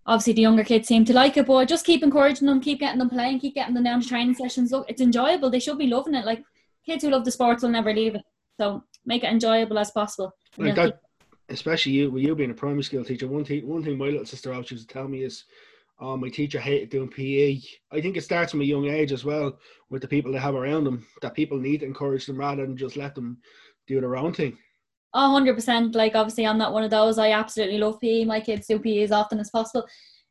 obviously 0.07 0.33
the 0.33 0.43
younger 0.43 0.65
kids 0.65 0.89
seem 0.89 1.05
to 1.05 1.13
like 1.13 1.37
it, 1.37 1.47
but 1.47 1.69
just 1.69 1.85
keep 1.85 2.03
encouraging 2.03 2.47
them, 2.47 2.61
keep 2.61 2.81
getting 2.81 2.99
them 2.99 3.11
playing, 3.11 3.39
keep 3.39 3.55
getting 3.55 3.75
them 3.75 3.85
down 3.85 4.01
to 4.01 4.09
training 4.09 4.35
sessions. 4.35 4.73
Look, 4.73 4.87
it's 4.89 5.03
enjoyable. 5.03 5.51
They 5.51 5.61
should 5.61 5.79
be 5.79 5.87
loving 5.87 6.15
it. 6.15 6.25
Like 6.25 6.43
kids 6.87 7.05
who 7.05 7.11
love 7.11 7.25
the 7.25 7.31
sports 7.31 7.63
will 7.63 7.71
never 7.71 7.93
leave 7.93 8.15
it. 8.15 8.23
So 8.59 8.83
make 9.05 9.23
it 9.23 9.31
enjoyable 9.31 9.79
as 9.79 9.91
possible. 9.91 10.33
Like 10.57 10.75
that, 10.77 11.01
especially 11.51 11.93
you, 11.93 12.11
with 12.11 12.23
you 12.23 12.35
being 12.35 12.51
a 12.51 12.55
primary 12.55 12.83
school 12.83 13.05
teacher. 13.05 13.29
One 13.29 13.45
thing, 13.45 13.69
one 13.69 13.85
thing 13.85 13.99
my 13.99 14.07
little 14.07 14.27
sister 14.27 14.53
always 14.53 14.71
used 14.71 14.89
to 14.89 14.93
tell 14.95 15.07
me 15.07 15.23
is, 15.23 15.45
oh, 16.01 16.17
my 16.17 16.29
teacher 16.29 16.61
hated 16.61 16.91
doing 16.91 17.09
PE. 17.09 17.61
I 17.93 18.01
think 18.01 18.17
it 18.17 18.23
starts 18.23 18.53
from 18.53 18.61
a 18.61 18.65
young 18.65 18.87
age 18.87 19.13
as 19.13 19.25
well 19.25 19.59
with 19.91 20.03
the 20.03 20.09
people 20.09 20.33
they 20.33 20.39
have 20.39 20.55
around 20.55 20.85
them, 20.85 21.07
that 21.23 21.35
people 21.35 21.59
need 21.59 21.81
to 21.81 21.87
encourage 21.87 22.27
them 22.27 22.39
rather 22.39 22.65
than 22.65 22.77
just 22.77 22.97
let 22.97 23.15
them 23.15 23.39
do 23.87 24.01
their 24.01 24.17
own 24.17 24.33
thing. 24.33 24.57
Oh, 25.15 25.41
100%. 25.41 25.95
Like, 25.95 26.15
obviously, 26.15 26.47
I'm 26.47 26.59
not 26.59 26.73
one 26.73 26.85
of 26.85 26.91
those. 26.91 27.19
I 27.19 27.33
absolutely 27.33 27.79
love 27.79 27.99
PE. 28.01 28.25
My 28.25 28.41
kids 28.41 28.67
do 28.67 28.79
PE 28.79 29.03
as 29.03 29.13
often 29.13 29.41
as 29.41 29.51
possible. 29.51 29.87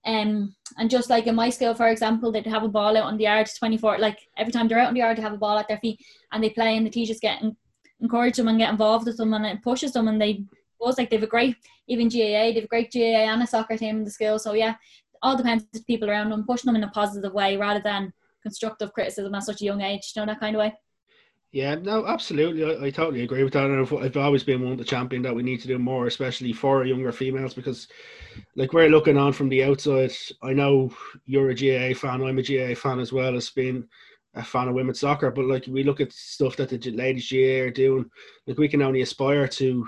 Um, 0.05 0.55
and 0.77 0.89
just 0.89 1.09
like 1.09 1.27
in 1.27 1.35
my 1.35 1.49
school, 1.49 1.73
for 1.73 1.89
example, 1.89 2.31
they'd 2.31 2.45
have 2.45 2.63
a 2.63 2.69
ball 2.69 2.95
out 2.95 3.03
on 3.03 3.17
the 3.17 3.23
yard 3.23 3.49
24, 3.57 3.97
like 3.97 4.19
every 4.37 4.53
time 4.53 4.67
they're 4.67 4.79
out 4.79 4.87
on 4.87 4.93
the 4.93 5.01
yard, 5.01 5.17
they 5.17 5.21
have 5.21 5.33
a 5.33 5.37
ball 5.37 5.57
at 5.57 5.67
their 5.67 5.79
feet 5.79 5.99
and 6.31 6.41
they 6.41 6.49
play, 6.49 6.77
and 6.77 6.85
the 6.85 6.89
teachers 6.89 7.19
get 7.19 7.43
encourage 7.99 8.37
them 8.37 8.47
and 8.47 8.59
get 8.59 8.69
involved 8.69 9.05
with 9.05 9.17
them, 9.17 9.33
and 9.33 9.45
it 9.45 9.61
pushes 9.63 9.91
them, 9.91 10.07
and 10.07 10.21
they 10.21 10.45
was 10.79 10.97
like 10.97 11.09
they've 11.09 11.23
a 11.23 11.27
great 11.27 11.55
even 11.87 12.07
GAA, 12.07 12.53
they've 12.53 12.63
a 12.63 12.67
great 12.67 12.91
GAA 12.91 13.31
and 13.31 13.41
a 13.41 13.47
soccer 13.47 13.77
team 13.77 13.97
in 13.97 14.03
the 14.03 14.11
school. 14.11 14.39
So 14.39 14.53
yeah, 14.53 14.75
all 15.21 15.47
on 15.47 15.67
people 15.85 16.09
around 16.09 16.29
them, 16.29 16.45
pushing 16.45 16.67
them 16.67 16.75
in 16.75 16.87
a 16.87 16.91
positive 16.91 17.33
way 17.33 17.57
rather 17.57 17.81
than 17.81 18.13
constructive 18.43 18.93
criticism 18.93 19.35
at 19.35 19.43
such 19.43 19.61
a 19.61 19.65
young 19.65 19.81
age. 19.81 20.13
You 20.15 20.21
know 20.21 20.25
that 20.27 20.39
kind 20.39 20.55
of 20.55 20.59
way. 20.59 20.73
Yeah, 21.51 21.75
no, 21.75 22.05
absolutely. 22.05 22.63
I, 22.63 22.87
I 22.87 22.89
totally 22.89 23.23
agree 23.23 23.43
with 23.43 23.53
that. 23.53 23.71
I've, 23.71 23.93
I've, 23.93 24.17
always 24.17 24.43
been 24.43 24.61
one 24.61 24.73
of 24.73 24.77
the 24.77 24.83
champion 24.83 25.21
that 25.21 25.33
we 25.33 25.43
need 25.43 25.61
to 25.61 25.67
do 25.67 25.79
more, 25.79 26.05
especially 26.05 26.51
for 26.51 26.85
younger 26.85 27.11
females, 27.11 27.53
because 27.53 27.87
like 28.55 28.73
we're 28.73 28.89
looking 28.89 29.17
on 29.17 29.31
from 29.31 29.47
the 29.47 29.63
outside. 29.63 30.11
I 30.43 30.53
know 30.53 30.93
you're 31.25 31.49
a 31.49 31.55
GAA 31.55 31.97
fan. 31.97 32.21
I'm 32.21 32.37
a 32.37 32.43
GAA 32.43 32.75
fan 32.75 32.99
as 32.99 33.13
well 33.13 33.35
as 33.35 33.49
being 33.49 33.87
a 34.35 34.43
fan 34.43 34.67
of 34.67 34.75
women's 34.75 34.99
soccer. 34.99 35.31
But 35.31 35.45
like 35.45 35.65
we 35.67 35.83
look 35.83 36.01
at 36.01 36.11
stuff 36.11 36.57
that 36.57 36.69
the 36.69 36.91
ladies 36.91 37.31
GAA 37.31 37.65
are 37.65 37.71
doing, 37.71 38.09
like 38.45 38.57
we 38.57 38.67
can 38.67 38.81
only 38.81 39.01
aspire 39.01 39.47
to 39.47 39.87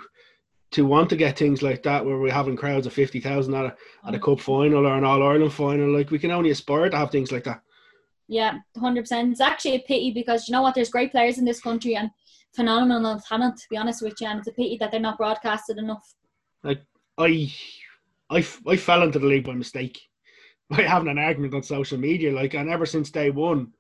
to 0.71 0.85
want 0.85 1.09
to 1.09 1.15
get 1.15 1.37
things 1.37 1.61
like 1.61 1.83
that 1.83 2.05
where 2.05 2.17
we're 2.17 2.31
having 2.31 2.55
crowds 2.55 2.85
of 2.85 2.93
50,000 2.93 3.53
at 3.53 3.65
a, 3.65 3.75
at 4.05 4.15
a 4.15 4.19
mm. 4.19 4.21
cup 4.21 4.39
final 4.39 4.85
or 4.85 4.95
an 4.95 5.03
All 5.03 5.23
Ireland 5.23 5.53
final. 5.53 5.91
Like 5.91 6.11
we 6.11 6.19
can 6.19 6.31
only 6.31 6.51
aspire 6.51 6.89
to 6.89 6.97
have 6.97 7.11
things 7.11 7.31
like 7.31 7.43
that. 7.45 7.61
Yeah, 8.27 8.59
100%. 8.77 9.31
It's 9.31 9.41
actually 9.41 9.75
a 9.75 9.79
pity 9.79 10.11
because 10.11 10.47
you 10.47 10.51
know 10.51 10.61
what? 10.61 10.75
There's 10.75 10.91
great 10.91 11.11
players 11.11 11.39
in 11.39 11.45
this 11.45 11.59
country 11.59 11.95
and 11.95 12.11
phenomenal 12.55 13.19
talent, 13.27 13.57
to 13.57 13.65
be 13.69 13.77
honest 13.77 14.03
with 14.03 14.21
you. 14.21 14.27
And 14.27 14.39
it's 14.39 14.47
a 14.47 14.51
pity 14.51 14.77
that 14.79 14.91
they're 14.91 14.99
not 14.99 15.17
broadcasted 15.17 15.79
enough. 15.79 16.13
Like, 16.63 16.81
I, 17.17 17.51
I, 18.29 18.45
I 18.67 18.77
fell 18.77 19.01
into 19.01 19.17
the 19.17 19.25
league 19.25 19.45
by 19.45 19.53
mistake 19.53 19.99
by 20.69 20.83
having 20.83 21.09
an 21.09 21.17
argument 21.17 21.55
on 21.55 21.63
social 21.63 21.97
media. 21.97 22.31
Like, 22.31 22.53
and 22.53 22.69
ever 22.69 22.85
since 22.85 23.09
day 23.09 23.31
one, 23.31 23.73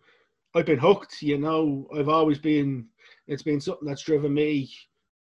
I've 0.55 0.65
been 0.65 0.79
hooked. 0.79 1.21
You 1.21 1.37
know, 1.37 1.87
I've 1.95 2.09
always 2.09 2.39
been, 2.39 2.87
it's 3.27 3.43
been 3.43 3.61
something 3.61 3.87
that's 3.87 4.01
driven 4.01 4.33
me 4.33 4.71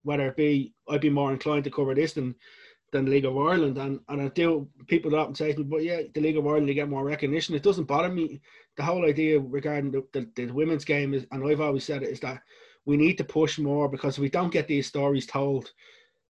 whether 0.02 0.28
it 0.28 0.36
be 0.36 0.72
I'd 0.88 1.00
be 1.00 1.10
more 1.10 1.32
inclined 1.32 1.64
to 1.64 1.70
cover 1.70 1.94
this 1.94 2.14
than 2.14 2.34
than 2.92 3.06
the 3.06 3.10
League 3.10 3.24
of 3.24 3.36
Ireland. 3.36 3.78
And 3.78 4.00
and 4.08 4.22
I 4.22 4.28
do 4.28 4.68
people 4.86 5.10
that 5.10 5.18
often 5.18 5.34
say 5.34 5.52
but 5.54 5.82
yeah, 5.82 6.02
the 6.14 6.20
League 6.20 6.36
of 6.36 6.46
Ireland 6.46 6.68
they 6.68 6.74
get 6.74 6.88
more 6.88 7.04
recognition. 7.04 7.54
It 7.54 7.62
doesn't 7.62 7.84
bother 7.84 8.10
me. 8.10 8.40
The 8.76 8.82
whole 8.82 9.04
idea 9.04 9.38
regarding 9.40 9.90
the, 9.90 10.06
the, 10.12 10.28
the 10.34 10.50
women's 10.50 10.84
game 10.84 11.12
is, 11.12 11.26
and 11.30 11.46
I've 11.46 11.60
always 11.60 11.84
said 11.84 12.02
it, 12.02 12.10
is 12.10 12.20
that 12.20 12.40
we 12.84 12.96
need 12.96 13.18
to 13.18 13.24
push 13.24 13.58
more 13.58 13.88
because 13.88 14.18
we 14.18 14.28
don't 14.28 14.52
get 14.52 14.66
these 14.66 14.86
stories 14.86 15.26
told. 15.26 15.72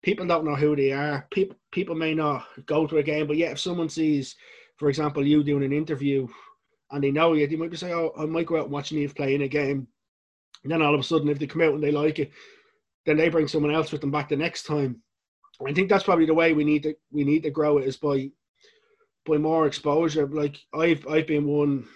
People 0.02 0.26
don't 0.26 0.44
know 0.44 0.54
who 0.54 0.76
they 0.76 0.92
are. 0.92 1.26
People 1.30 1.56
people 1.73 1.94
may 1.94 2.14
not 2.14 2.46
go 2.66 2.87
to 2.87 2.99
a 2.99 3.02
game, 3.02 3.26
but 3.26 3.37
yeah, 3.37 3.50
if 3.50 3.61
someone 3.61 3.88
sees, 3.88 4.37
for 4.76 4.88
example, 4.88 5.26
you 5.26 5.42
doing 5.42 5.64
an 5.64 5.73
interview 5.73 6.26
and 6.90 7.02
they 7.02 7.11
know 7.11 7.32
you, 7.32 7.46
they 7.46 7.56
might 7.56 7.70
be 7.70 7.76
saying, 7.76 7.94
Oh, 7.94 8.12
I 8.18 8.26
might 8.26 8.46
go 8.46 8.56
out 8.56 8.64
and 8.64 8.73
watch 8.73 8.90
Niamh 8.90 9.14
playing 9.14 9.42
a 9.42 9.49
game. 9.49 9.88
And 10.62 10.73
then 10.73 10.82
all 10.82 10.94
of 10.94 11.00
a 11.00 11.04
sudden, 11.04 11.28
if 11.28 11.38
they 11.38 11.46
come 11.46 11.62
out 11.62 11.75
and 11.75 11.82
they 11.82 11.90
like 11.90 12.18
it, 12.18 12.32
then 13.06 13.16
they 13.16 13.28
bring 13.28 13.48
someone 13.48 13.75
else 13.75 13.92
with 13.92 14.00
them 14.00 14.10
back 14.10 14.28
the 14.28 14.36
next 14.36 14.64
time. 14.64 15.00
I 15.66 15.72
think 15.72 15.88
that's 15.88 16.04
probably 16.04 16.26
the 16.26 16.34
way 16.34 16.52
we 16.52 16.64
need 16.64 16.82
to 16.82 16.94
we 17.10 17.25
need 17.25 17.44
to 17.44 17.50
grow 17.50 17.78
it 17.78 17.86
is 17.86 17.96
by 17.96 18.30
by 19.25 19.38
more 19.38 19.66
exposure. 19.66 20.26
Like 20.26 20.58
I've 20.75 21.06
I've 21.08 21.26
been 21.26 21.46
one 21.46 21.86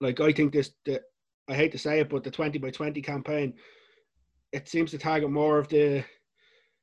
like 0.00 0.20
I 0.20 0.32
think 0.32 0.52
this 0.52 0.72
that 0.86 1.02
I 1.48 1.54
hate 1.54 1.72
to 1.72 1.78
say 1.78 2.00
it, 2.00 2.10
but 2.10 2.22
the 2.24 2.30
twenty 2.30 2.58
by 2.58 2.70
twenty 2.70 3.00
campaign 3.00 3.54
it 4.52 4.68
seems 4.68 4.90
to 4.90 4.98
target 4.98 5.30
more 5.30 5.58
of 5.58 5.68
the 5.68 6.04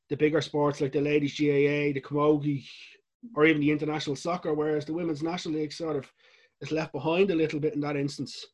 the 0.09 0.15
bigger 0.15 0.41
sports 0.41 0.79
like 0.81 0.93
the 0.93 1.01
ladies 1.01 1.37
GAA, 1.37 1.93
the 1.93 2.01
Camogie, 2.01 2.65
or 3.35 3.45
even 3.45 3.61
the 3.61 3.71
international 3.71 4.15
soccer, 4.15 4.53
whereas 4.53 4.85
the 4.85 4.93
women's 4.93 5.21
national 5.21 5.55
league 5.55 5.73
sort 5.73 5.97
of 5.97 6.09
is 6.61 6.71
left 6.71 6.93
behind 6.93 7.29
a 7.29 7.35
little 7.35 7.59
bit 7.59 7.75
in 7.75 7.81
that 7.81 7.97
instance. 7.97 8.45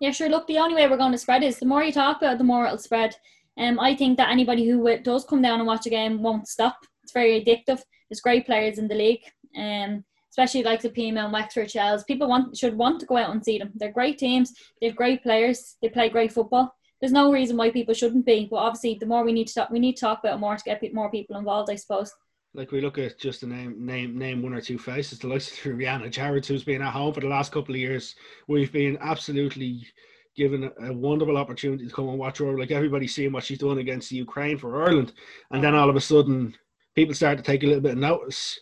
Yeah, 0.00 0.12
sure. 0.12 0.28
Look, 0.28 0.46
the 0.46 0.58
only 0.58 0.74
way 0.74 0.86
we're 0.88 0.96
going 0.96 1.12
to 1.12 1.18
spread 1.18 1.42
is 1.42 1.58
the 1.58 1.66
more 1.66 1.82
you 1.82 1.92
talk 1.92 2.18
about 2.18 2.34
it, 2.34 2.38
the 2.38 2.44
more 2.44 2.66
it'll 2.66 2.78
spread. 2.78 3.16
Um, 3.58 3.80
I 3.80 3.94
think 3.94 4.18
that 4.18 4.30
anybody 4.30 4.68
who 4.68 4.98
does 4.98 5.24
come 5.24 5.42
down 5.42 5.60
and 5.60 5.66
watch 5.66 5.86
a 5.86 5.90
game 5.90 6.22
won't 6.22 6.48
stop. 6.48 6.76
It's 7.02 7.12
very 7.12 7.42
addictive. 7.42 7.80
There's 8.08 8.20
great 8.20 8.46
players 8.46 8.78
in 8.78 8.88
the 8.88 8.94
league, 8.94 9.22
um, 9.56 10.04
especially 10.30 10.62
like 10.62 10.82
the 10.82 10.90
Pima 10.90 11.24
and 11.24 11.32
Wexford 11.32 11.70
Shells. 11.70 12.04
People 12.04 12.28
want 12.28 12.56
should 12.56 12.76
want 12.76 13.00
to 13.00 13.06
go 13.06 13.16
out 13.16 13.30
and 13.30 13.44
see 13.44 13.58
them. 13.58 13.72
They're 13.74 13.92
great 13.92 14.18
teams. 14.18 14.52
They 14.80 14.88
have 14.88 14.96
great 14.96 15.22
players. 15.22 15.76
They 15.80 15.88
play 15.88 16.08
great 16.08 16.32
football. 16.32 16.74
There's 17.00 17.12
no 17.12 17.32
reason 17.32 17.56
why 17.56 17.70
people 17.70 17.94
shouldn't 17.94 18.26
be. 18.26 18.48
But 18.50 18.56
obviously, 18.56 18.96
the 18.98 19.06
more 19.06 19.24
we 19.24 19.32
need 19.32 19.48
to 19.48 19.54
talk, 19.54 19.70
we 19.70 19.78
need 19.78 19.96
to 19.96 20.00
talk 20.00 20.20
about 20.20 20.40
more 20.40 20.56
to 20.56 20.64
get 20.64 20.82
more 20.94 21.10
people 21.10 21.36
involved. 21.36 21.70
I 21.70 21.76
suppose. 21.76 22.12
Like 22.54 22.72
we 22.72 22.80
look 22.80 22.96
at 22.96 23.18
just 23.18 23.40
to 23.40 23.46
name 23.46 23.84
name 23.84 24.18
name 24.18 24.42
one 24.42 24.54
or 24.54 24.60
two 24.60 24.78
faces, 24.78 25.18
the 25.18 25.28
likes 25.28 25.52
of 25.66 25.72
Rianna 25.72 26.10
Jarrett, 26.10 26.46
who's 26.46 26.64
been 26.64 26.82
at 26.82 26.92
home 26.92 27.12
for 27.12 27.20
the 27.20 27.28
last 27.28 27.52
couple 27.52 27.74
of 27.74 27.80
years. 27.80 28.14
We've 28.48 28.72
been 28.72 28.96
absolutely 29.00 29.86
given 30.36 30.70
a, 30.80 30.92
wonderful 30.92 31.36
opportunity 31.36 31.86
to 31.86 31.92
come 31.92 32.08
and 32.08 32.18
watch 32.18 32.38
her. 32.38 32.58
Like 32.58 32.70
everybody's 32.70 33.14
seeing 33.14 33.32
what 33.32 33.44
she's 33.44 33.58
doing 33.58 33.78
against 33.78 34.10
the 34.10 34.16
Ukraine 34.16 34.58
for 34.58 34.84
Ireland, 34.84 35.12
and 35.50 35.62
then 35.62 35.74
all 35.74 35.90
of 35.90 35.96
a 35.96 36.00
sudden, 36.00 36.54
people 36.94 37.14
start 37.14 37.38
to 37.38 37.44
take 37.44 37.62
a 37.62 37.66
little 37.66 37.82
bit 37.82 37.92
of 37.92 37.98
notice. 37.98 38.58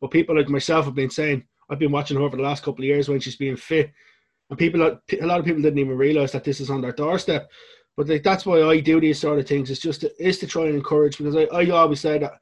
But 0.00 0.10
people 0.10 0.36
like 0.36 0.48
myself 0.48 0.84
have 0.84 0.94
been 0.94 1.10
saying, 1.10 1.44
I've 1.68 1.78
been 1.78 1.92
watching 1.92 2.20
her 2.20 2.30
for 2.30 2.36
the 2.36 2.42
last 2.42 2.62
couple 2.62 2.82
of 2.82 2.86
years 2.86 3.08
when 3.08 3.20
she's 3.20 3.36
being 3.36 3.56
fit, 3.56 3.92
and 4.50 4.58
people, 4.58 4.80
a 4.82 5.26
lot 5.26 5.40
of 5.40 5.44
people 5.44 5.62
didn't 5.62 5.78
even 5.78 5.96
realize 5.96 6.32
that 6.32 6.44
this 6.44 6.60
is 6.60 6.70
on 6.70 6.80
their 6.80 6.92
doorstep. 6.92 7.50
But 7.96 8.08
like, 8.08 8.22
that's 8.22 8.44
why 8.44 8.62
I 8.62 8.80
do 8.80 9.00
these 9.00 9.18
sort 9.18 9.38
of 9.38 9.48
things. 9.48 9.70
It's 9.70 9.80
just 9.80 10.02
to, 10.02 10.12
is 10.22 10.38
to 10.38 10.46
try 10.46 10.66
and 10.66 10.74
encourage 10.74 11.18
because 11.18 11.34
I, 11.34 11.44
I 11.44 11.68
always 11.70 12.00
say 12.00 12.18
that 12.18 12.32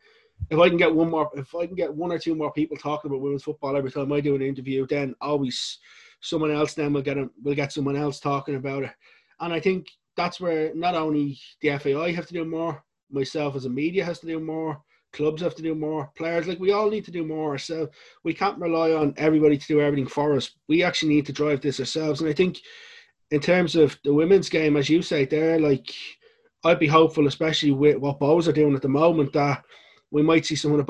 if 0.50 0.58
I 0.58 0.68
can 0.68 0.76
get 0.76 0.94
one 0.94 1.10
more, 1.10 1.30
if 1.34 1.54
I 1.54 1.66
can 1.66 1.76
get 1.76 1.94
one 1.94 2.12
or 2.12 2.18
two 2.18 2.34
more 2.34 2.52
people 2.52 2.76
talking 2.76 3.10
about 3.10 3.20
women's 3.20 3.44
football 3.44 3.76
every 3.76 3.90
time 3.90 4.12
I 4.12 4.20
do 4.20 4.34
an 4.34 4.42
interview, 4.42 4.86
then 4.86 5.14
always 5.20 5.78
someone 6.24 6.50
else 6.50 6.74
then 6.74 6.92
will 6.92 7.02
get 7.02 7.18
a, 7.18 7.28
will 7.42 7.54
get 7.54 7.72
someone 7.72 7.96
else 7.96 8.18
talking 8.18 8.56
about 8.56 8.82
it. 8.82 8.92
And 9.40 9.52
I 9.52 9.60
think 9.60 9.86
that's 10.16 10.40
where 10.40 10.74
not 10.74 10.94
only 10.94 11.38
the 11.60 11.78
FAI 11.78 12.12
have 12.12 12.26
to 12.26 12.34
do 12.34 12.44
more, 12.44 12.82
myself 13.10 13.56
as 13.56 13.66
a 13.66 13.70
media 13.70 14.04
has 14.04 14.18
to 14.20 14.26
do 14.26 14.40
more, 14.40 14.80
clubs 15.12 15.42
have 15.42 15.54
to 15.54 15.62
do 15.62 15.74
more, 15.74 16.10
players 16.16 16.46
like 16.46 16.58
we 16.58 16.72
all 16.72 16.90
need 16.90 17.04
to 17.04 17.10
do 17.10 17.24
more. 17.24 17.58
So 17.58 17.88
we 18.24 18.34
can't 18.34 18.58
rely 18.58 18.92
on 18.92 19.14
everybody 19.16 19.58
to 19.58 19.66
do 19.66 19.80
everything 19.80 20.08
for 20.08 20.34
us. 20.34 20.50
We 20.68 20.82
actually 20.82 21.14
need 21.14 21.26
to 21.26 21.32
drive 21.32 21.60
this 21.60 21.78
ourselves. 21.78 22.20
And 22.20 22.28
I 22.28 22.32
think 22.32 22.58
in 23.30 23.40
terms 23.40 23.76
of 23.76 23.98
the 24.04 24.14
women's 24.14 24.48
game, 24.48 24.76
as 24.76 24.88
you 24.88 25.02
say, 25.02 25.24
there, 25.24 25.58
like 25.58 25.92
I'd 26.64 26.78
be 26.78 26.86
hopeful, 26.86 27.26
especially 27.26 27.72
with 27.72 27.96
what 27.96 28.20
Bohs 28.20 28.48
are 28.48 28.52
doing 28.52 28.74
at 28.74 28.82
the 28.82 28.88
moment, 28.88 29.32
that 29.34 29.62
we 30.10 30.22
might 30.22 30.46
see 30.46 30.56
some 30.56 30.72
of 30.72 30.78
the 30.78 30.84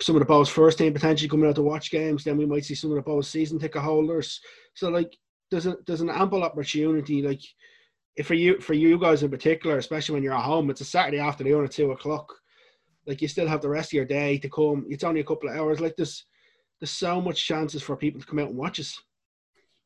some 0.00 0.14
of 0.14 0.20
the 0.20 0.32
Bohs 0.32 0.48
first 0.48 0.78
team 0.78 0.92
potentially 0.92 1.28
coming 1.28 1.48
out 1.48 1.56
to 1.56 1.62
watch 1.62 1.90
games. 1.90 2.24
Then 2.24 2.36
we 2.36 2.46
might 2.46 2.64
see 2.64 2.74
some 2.74 2.90
of 2.90 2.96
the 2.96 3.10
Bohs 3.10 3.26
season 3.26 3.58
ticket 3.58 3.82
holders. 3.82 4.40
So 4.74 4.88
like 4.88 5.16
there's 5.50 5.66
a 5.66 5.76
there's 5.86 6.00
an 6.00 6.10
ample 6.10 6.44
opportunity. 6.44 7.22
Like 7.22 7.40
if 8.16 8.26
for 8.26 8.34
you 8.34 8.60
for 8.60 8.74
you 8.74 8.98
guys 8.98 9.22
in 9.22 9.30
particular, 9.30 9.78
especially 9.78 10.14
when 10.14 10.22
you're 10.22 10.34
at 10.34 10.44
home, 10.44 10.70
it's 10.70 10.80
a 10.80 10.84
Saturday 10.84 11.18
afternoon 11.18 11.64
at 11.64 11.72
two 11.72 11.90
o'clock. 11.90 12.32
Like 13.06 13.22
you 13.22 13.28
still 13.28 13.48
have 13.48 13.62
the 13.62 13.68
rest 13.68 13.90
of 13.90 13.94
your 13.94 14.04
day 14.04 14.38
to 14.38 14.48
come. 14.48 14.86
It's 14.88 15.04
only 15.04 15.20
a 15.20 15.24
couple 15.24 15.48
of 15.48 15.56
hours. 15.56 15.80
Like 15.80 15.96
there's 15.96 16.24
there's 16.80 16.90
so 16.90 17.20
much 17.20 17.44
chances 17.44 17.82
for 17.82 17.96
people 17.96 18.20
to 18.20 18.26
come 18.26 18.38
out 18.38 18.50
and 18.50 18.56
watch 18.58 18.78
us. 18.78 18.96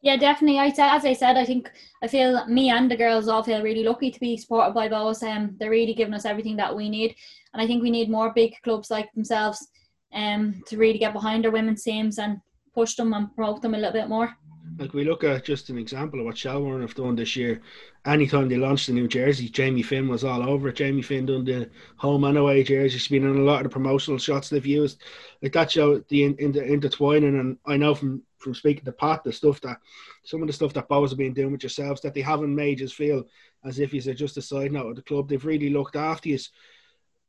Yeah, 0.03 0.17
definitely. 0.17 0.59
I 0.59 0.67
as 0.67 1.05
I 1.07 1.15
said, 1.15 1.39
I 1.39 1.47
think 1.47 1.71
I 2.03 2.09
feel 2.09 2.45
me 2.49 2.69
and 2.69 2.91
the 2.91 2.97
girls 2.97 3.29
all 3.29 3.43
feel 3.43 3.63
really 3.63 3.85
lucky 3.85 4.11
to 4.11 4.21
be 4.21 4.37
supported 4.37 4.75
by 4.75 4.89
Bohs. 4.89 5.23
Um, 5.23 5.57
they're 5.59 5.71
really 5.71 5.95
giving 5.95 6.13
us 6.13 6.27
everything 6.27 6.57
that 6.57 6.75
we 6.75 6.91
need, 6.91 7.15
and 7.55 7.63
I 7.63 7.67
think 7.67 7.83
we 7.83 7.91
need 7.91 8.11
more 8.11 8.33
big 8.35 8.55
clubs 8.63 8.91
like 8.91 9.11
themselves 9.13 9.69
um, 10.13 10.63
to 10.67 10.77
really 10.77 10.99
get 10.99 11.13
behind 11.13 11.47
our 11.47 11.53
women's 11.53 11.83
teams 11.83 12.19
and 12.19 12.39
push 12.75 12.95
them 12.95 13.13
and 13.13 13.35
promote 13.35 13.63
them 13.63 13.75
a 13.75 13.79
little 13.79 13.93
bit 13.93 14.09
more. 14.09 14.35
Like 14.79 14.95
we 14.95 15.05
look 15.05 15.23
at 15.23 15.45
just 15.45 15.69
an 15.69 15.77
example 15.77 16.21
of 16.21 16.27
what 16.27 16.39
Shelbourne 16.39 16.81
have 16.81 16.95
done 16.95 17.15
this 17.15 17.37
year. 17.37 17.61
Anytime 18.07 18.49
they 18.49 18.57
launched 18.57 18.87
the 18.87 18.93
new 18.95 19.07
jersey, 19.07 19.49
Jamie 19.49 19.83
Finn 19.83 20.09
was 20.09 20.25
all 20.25 20.43
over 20.43 20.69
it. 20.69 20.77
Jamie 20.77 21.03
Finn 21.03 21.27
done 21.27 21.45
the 21.45 21.69
home 21.97 22.25
and 22.25 22.39
away 22.39 22.63
jersey. 22.63 22.97
She's 22.97 23.09
been 23.09 23.25
in 23.25 23.37
a 23.37 23.43
lot 23.43 23.59
of 23.59 23.65
the 23.65 23.69
promotional 23.69 24.19
shots 24.19 24.49
they've 24.49 24.65
used. 24.65 25.03
Like 25.43 25.53
that 25.53 25.71
show 25.71 25.99
the 26.09 26.25
in, 26.25 26.37
in 26.37 26.53
the 26.53 26.65
intertwining 26.65 27.39
and 27.39 27.59
I 27.67 27.77
know 27.77 27.95
from 27.95 28.23
from 28.39 28.55
speaking 28.55 28.85
to 28.85 28.93
Pat 28.93 29.23
the 29.23 29.33
stuff 29.33 29.61
that 29.61 29.79
some 30.25 30.43
of 30.43 30.47
the 30.47 30.53
stuff 30.53 30.73
that 30.73 30.89
Bohs 30.89 31.11
have 31.11 31.19
been 31.19 31.35
doing 31.35 31.53
with 31.53 31.63
yourselves 31.63 32.01
that 32.01 32.15
they 32.15 32.23
haven't 32.23 32.55
made 32.55 32.83
us 32.83 32.93
feel 32.93 33.25
as 33.65 33.79
if 33.79 33.93
he's 33.93 34.07
just 34.07 34.37
a 34.37 34.43
side 34.43 34.73
note 34.73 34.91
of 34.91 34.97
the 34.97 35.03
club. 35.03 35.29
They've 35.29 35.45
really 35.45 35.71
looked 35.71 35.97
after 35.97 36.29
you. 36.29 36.39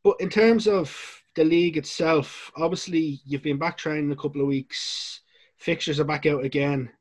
But 0.04 0.18
in 0.20 0.30
terms 0.30 0.68
of 0.68 1.22
the 1.36 1.46
league 1.46 1.78
itself, 1.78 2.52
obviously 2.58 3.22
you've 3.26 3.44
been 3.44 3.58
back 3.58 3.78
training 3.78 4.12
a 4.12 4.16
couple 4.16 4.42
of 4.42 4.48
weeks. 4.48 5.22
Fixtures 5.58 6.00
are 6.00 6.06
back 6.06 6.26
out 6.26 6.44
again. 6.44 6.92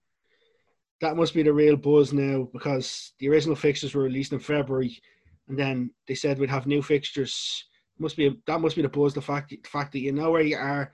That 1.00 1.16
must 1.16 1.34
be 1.34 1.42
the 1.42 1.52
real 1.52 1.76
buzz 1.76 2.12
now 2.12 2.48
because 2.52 3.12
the 3.18 3.28
original 3.28 3.56
fixtures 3.56 3.94
were 3.94 4.04
released 4.04 4.32
in 4.32 4.38
February, 4.38 5.00
and 5.48 5.58
then 5.58 5.90
they 6.06 6.14
said 6.14 6.38
we'd 6.38 6.48
have 6.48 6.68
new 6.68 6.80
fixtures. 6.80 7.64
Must 7.98 8.16
be 8.16 8.40
that 8.46 8.60
must 8.60 8.76
be 8.76 8.82
the 8.82 8.88
buzz. 8.88 9.12
The 9.12 9.20
fact 9.20 9.50
the 9.50 9.68
fact 9.68 9.92
that 9.92 9.98
you 9.98 10.12
know 10.12 10.30
where 10.30 10.42
you 10.42 10.56
are, 10.56 10.92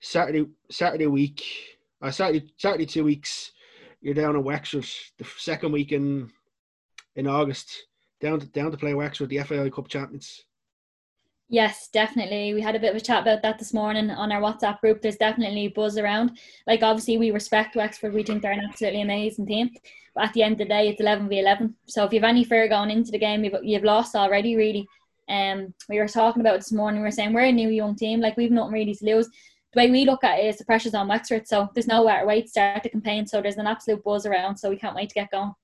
Saturday 0.00 0.46
Saturday 0.70 1.08
week, 1.08 1.44
uh, 2.00 2.12
Saturday 2.12 2.52
Saturday 2.58 2.86
two 2.86 3.02
weeks. 3.02 3.50
You're 4.00 4.14
down 4.14 4.36
at 4.36 4.44
Wexford 4.44 4.86
the 5.18 5.26
second 5.36 5.72
week 5.72 5.90
in 5.90 6.30
in 7.16 7.26
August. 7.26 7.86
Down 8.20 8.38
to 8.38 8.46
down 8.46 8.70
to 8.70 8.76
play 8.76 8.94
Wexford, 8.94 9.30
the 9.30 9.42
FAI 9.42 9.70
Cup 9.70 9.88
champions. 9.88 10.44
Yes, 11.50 11.88
definitely. 11.88 12.52
We 12.52 12.60
had 12.60 12.76
a 12.76 12.80
bit 12.80 12.90
of 12.90 12.96
a 12.96 13.00
chat 13.00 13.22
about 13.22 13.40
that 13.40 13.58
this 13.58 13.72
morning 13.72 14.10
on 14.10 14.30
our 14.30 14.40
WhatsApp 14.40 14.80
group. 14.80 15.00
There's 15.00 15.16
definitely 15.16 15.68
buzz 15.68 15.96
around. 15.96 16.38
Like, 16.66 16.82
obviously, 16.82 17.16
we 17.16 17.30
respect 17.30 17.74
Wexford. 17.74 18.12
We 18.12 18.22
think 18.22 18.42
they're 18.42 18.52
an 18.52 18.66
absolutely 18.68 19.00
amazing 19.00 19.46
team. 19.46 19.70
But 20.14 20.24
at 20.24 20.32
the 20.34 20.42
end 20.42 20.52
of 20.52 20.58
the 20.58 20.64
day, 20.66 20.88
it's 20.88 21.00
11 21.00 21.26
v 21.28 21.38
11. 21.38 21.74
So 21.86 22.04
if 22.04 22.12
you 22.12 22.20
have 22.20 22.28
any 22.28 22.44
fear 22.44 22.68
going 22.68 22.90
into 22.90 23.10
the 23.10 23.18
game, 23.18 23.44
you've, 23.44 23.54
you've 23.62 23.84
lost 23.84 24.14
already, 24.14 24.56
really. 24.56 24.86
Um, 25.30 25.72
we 25.88 25.98
were 25.98 26.08
talking 26.08 26.42
about 26.42 26.58
this 26.58 26.72
morning. 26.72 27.00
We 27.00 27.06
were 27.06 27.10
saying 27.10 27.32
we're 27.32 27.44
a 27.44 27.52
new 27.52 27.70
young 27.70 27.96
team. 27.96 28.20
Like, 28.20 28.36
we've 28.36 28.50
nothing 28.50 28.74
really 28.74 28.94
to 28.94 29.04
lose. 29.06 29.28
The 29.72 29.80
way 29.80 29.90
we 29.90 30.04
look 30.04 30.24
at 30.24 30.40
it 30.40 30.46
is 30.46 30.58
the 30.58 30.66
pressure's 30.66 30.94
on 30.94 31.08
Wexford. 31.08 31.48
So 31.48 31.70
there's 31.72 31.86
no 31.86 32.04
way 32.04 32.42
to 32.42 32.48
start 32.48 32.82
the 32.82 32.90
campaign. 32.90 33.26
So 33.26 33.40
there's 33.40 33.56
an 33.56 33.66
absolute 33.66 34.04
buzz 34.04 34.26
around. 34.26 34.58
So 34.58 34.68
we 34.68 34.76
can't 34.76 34.96
wait 34.96 35.08
to 35.08 35.14
get 35.14 35.30
going. 35.30 35.54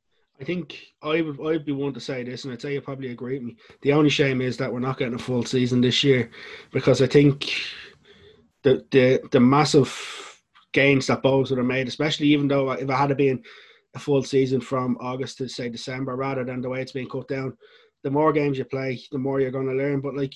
I 0.40 0.44
think 0.44 0.78
I 1.02 1.20
would 1.20 1.40
I'd 1.46 1.64
be 1.64 1.72
one 1.72 1.94
to 1.94 2.00
say 2.00 2.24
this, 2.24 2.44
and 2.44 2.52
I'd 2.52 2.60
say 2.60 2.74
you 2.74 2.80
probably 2.80 3.10
agree 3.10 3.34
with 3.34 3.44
me. 3.44 3.56
The 3.82 3.92
only 3.92 4.10
shame 4.10 4.40
is 4.40 4.56
that 4.56 4.72
we're 4.72 4.80
not 4.80 4.98
getting 4.98 5.14
a 5.14 5.18
full 5.18 5.44
season 5.44 5.80
this 5.80 6.02
year, 6.02 6.30
because 6.72 7.00
I 7.00 7.06
think 7.06 7.52
the 8.62 8.84
the 8.90 9.20
the 9.30 9.40
massive 9.40 10.40
gains 10.72 11.06
that 11.06 11.22
Bohs 11.22 11.50
would 11.50 11.58
have 11.58 11.66
made, 11.66 11.86
especially 11.86 12.26
even 12.28 12.48
though 12.48 12.72
if 12.72 12.88
it 12.88 12.90
had 12.90 13.16
been 13.16 13.42
a 13.94 13.98
full 13.98 14.24
season 14.24 14.60
from 14.60 14.98
August 15.00 15.38
to 15.38 15.48
say 15.48 15.68
December, 15.68 16.16
rather 16.16 16.44
than 16.44 16.60
the 16.60 16.68
way 16.68 16.82
it's 16.82 16.92
being 16.92 17.08
cut 17.08 17.28
down, 17.28 17.56
the 18.02 18.10
more 18.10 18.32
games 18.32 18.58
you 18.58 18.64
play, 18.64 19.00
the 19.12 19.18
more 19.18 19.40
you're 19.40 19.52
going 19.52 19.68
to 19.68 19.72
learn. 19.72 20.00
But 20.00 20.16
like, 20.16 20.34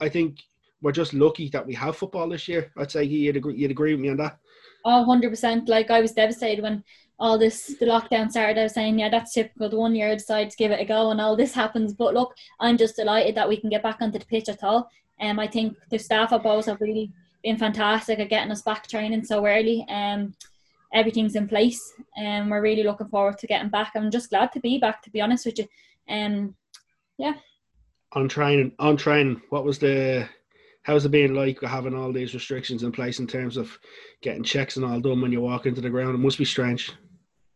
I 0.00 0.08
think 0.08 0.40
we're 0.82 0.92
just 0.92 1.14
lucky 1.14 1.48
that 1.50 1.64
we 1.66 1.74
have 1.74 1.96
football 1.96 2.28
this 2.28 2.48
year. 2.48 2.72
I'd 2.76 2.90
say 2.90 3.04
you'd 3.04 3.36
agree, 3.36 3.56
you'd 3.56 3.70
agree 3.70 3.94
with 3.94 4.00
me 4.00 4.10
on 4.10 4.16
that. 4.18 4.38
Oh, 4.84 5.04
100%. 5.08 5.68
Like, 5.68 5.90
I 5.90 6.00
was 6.00 6.12
devastated 6.12 6.62
when 6.62 6.84
all 7.18 7.38
this 7.38 7.74
the 7.80 7.86
lockdown 7.86 8.30
started, 8.30 8.58
I 8.58 8.64
was 8.64 8.74
saying, 8.74 8.98
yeah, 8.98 9.08
that's 9.08 9.32
typical. 9.32 9.70
The 9.70 9.76
one 9.76 9.94
year 9.94 10.10
I 10.10 10.14
decide 10.14 10.50
to 10.50 10.56
give 10.56 10.70
it 10.70 10.80
a 10.80 10.84
go, 10.84 11.10
and 11.10 11.20
all 11.20 11.36
this 11.36 11.54
happens. 11.54 11.94
But 11.94 12.14
look, 12.14 12.34
I'm 12.60 12.76
just 12.76 12.96
delighted 12.96 13.34
that 13.36 13.48
we 13.48 13.56
can 13.56 13.70
get 13.70 13.82
back 13.82 13.98
onto 14.00 14.18
the 14.18 14.26
pitch 14.26 14.48
at 14.48 14.62
all. 14.62 14.90
And 15.18 15.38
um, 15.38 15.38
I 15.38 15.46
think 15.46 15.76
the 15.90 15.98
staff 15.98 16.32
at 16.32 16.42
Bohs 16.42 16.66
have 16.66 16.80
really 16.80 17.10
been 17.42 17.56
fantastic 17.56 18.18
at 18.18 18.28
getting 18.28 18.52
us 18.52 18.62
back 18.62 18.86
training 18.86 19.24
so 19.24 19.46
early. 19.46 19.86
Um, 19.88 20.34
everything's 20.92 21.36
in 21.36 21.48
place, 21.48 21.80
and 22.16 22.50
we're 22.50 22.60
really 22.60 22.82
looking 22.82 23.08
forward 23.08 23.38
to 23.38 23.46
getting 23.46 23.70
back. 23.70 23.92
I'm 23.94 24.10
just 24.10 24.30
glad 24.30 24.52
to 24.52 24.60
be 24.60 24.78
back, 24.78 25.02
to 25.02 25.10
be 25.10 25.22
honest 25.22 25.46
with 25.46 25.58
you. 25.58 25.66
Um, 26.08 26.54
yeah. 27.16 27.34
On 28.12 28.28
training, 28.28 28.72
on 28.78 28.96
training, 28.96 29.40
what 29.48 29.64
was 29.64 29.78
the 29.78 30.28
how's 30.82 31.04
it 31.04 31.08
being 31.08 31.34
like 31.34 31.60
having 31.62 31.94
all 31.94 32.12
these 32.12 32.34
restrictions 32.34 32.82
in 32.82 32.92
place 32.92 33.18
in 33.18 33.26
terms 33.26 33.56
of 33.56 33.76
getting 34.20 34.44
checks 34.44 34.76
and 34.76 34.84
all 34.84 35.00
done 35.00 35.20
when 35.20 35.32
you 35.32 35.40
walk 35.40 35.64
into 35.64 35.80
the 35.80 35.90
ground? 35.90 36.14
It 36.14 36.18
must 36.18 36.38
be 36.38 36.44
strange 36.44 36.92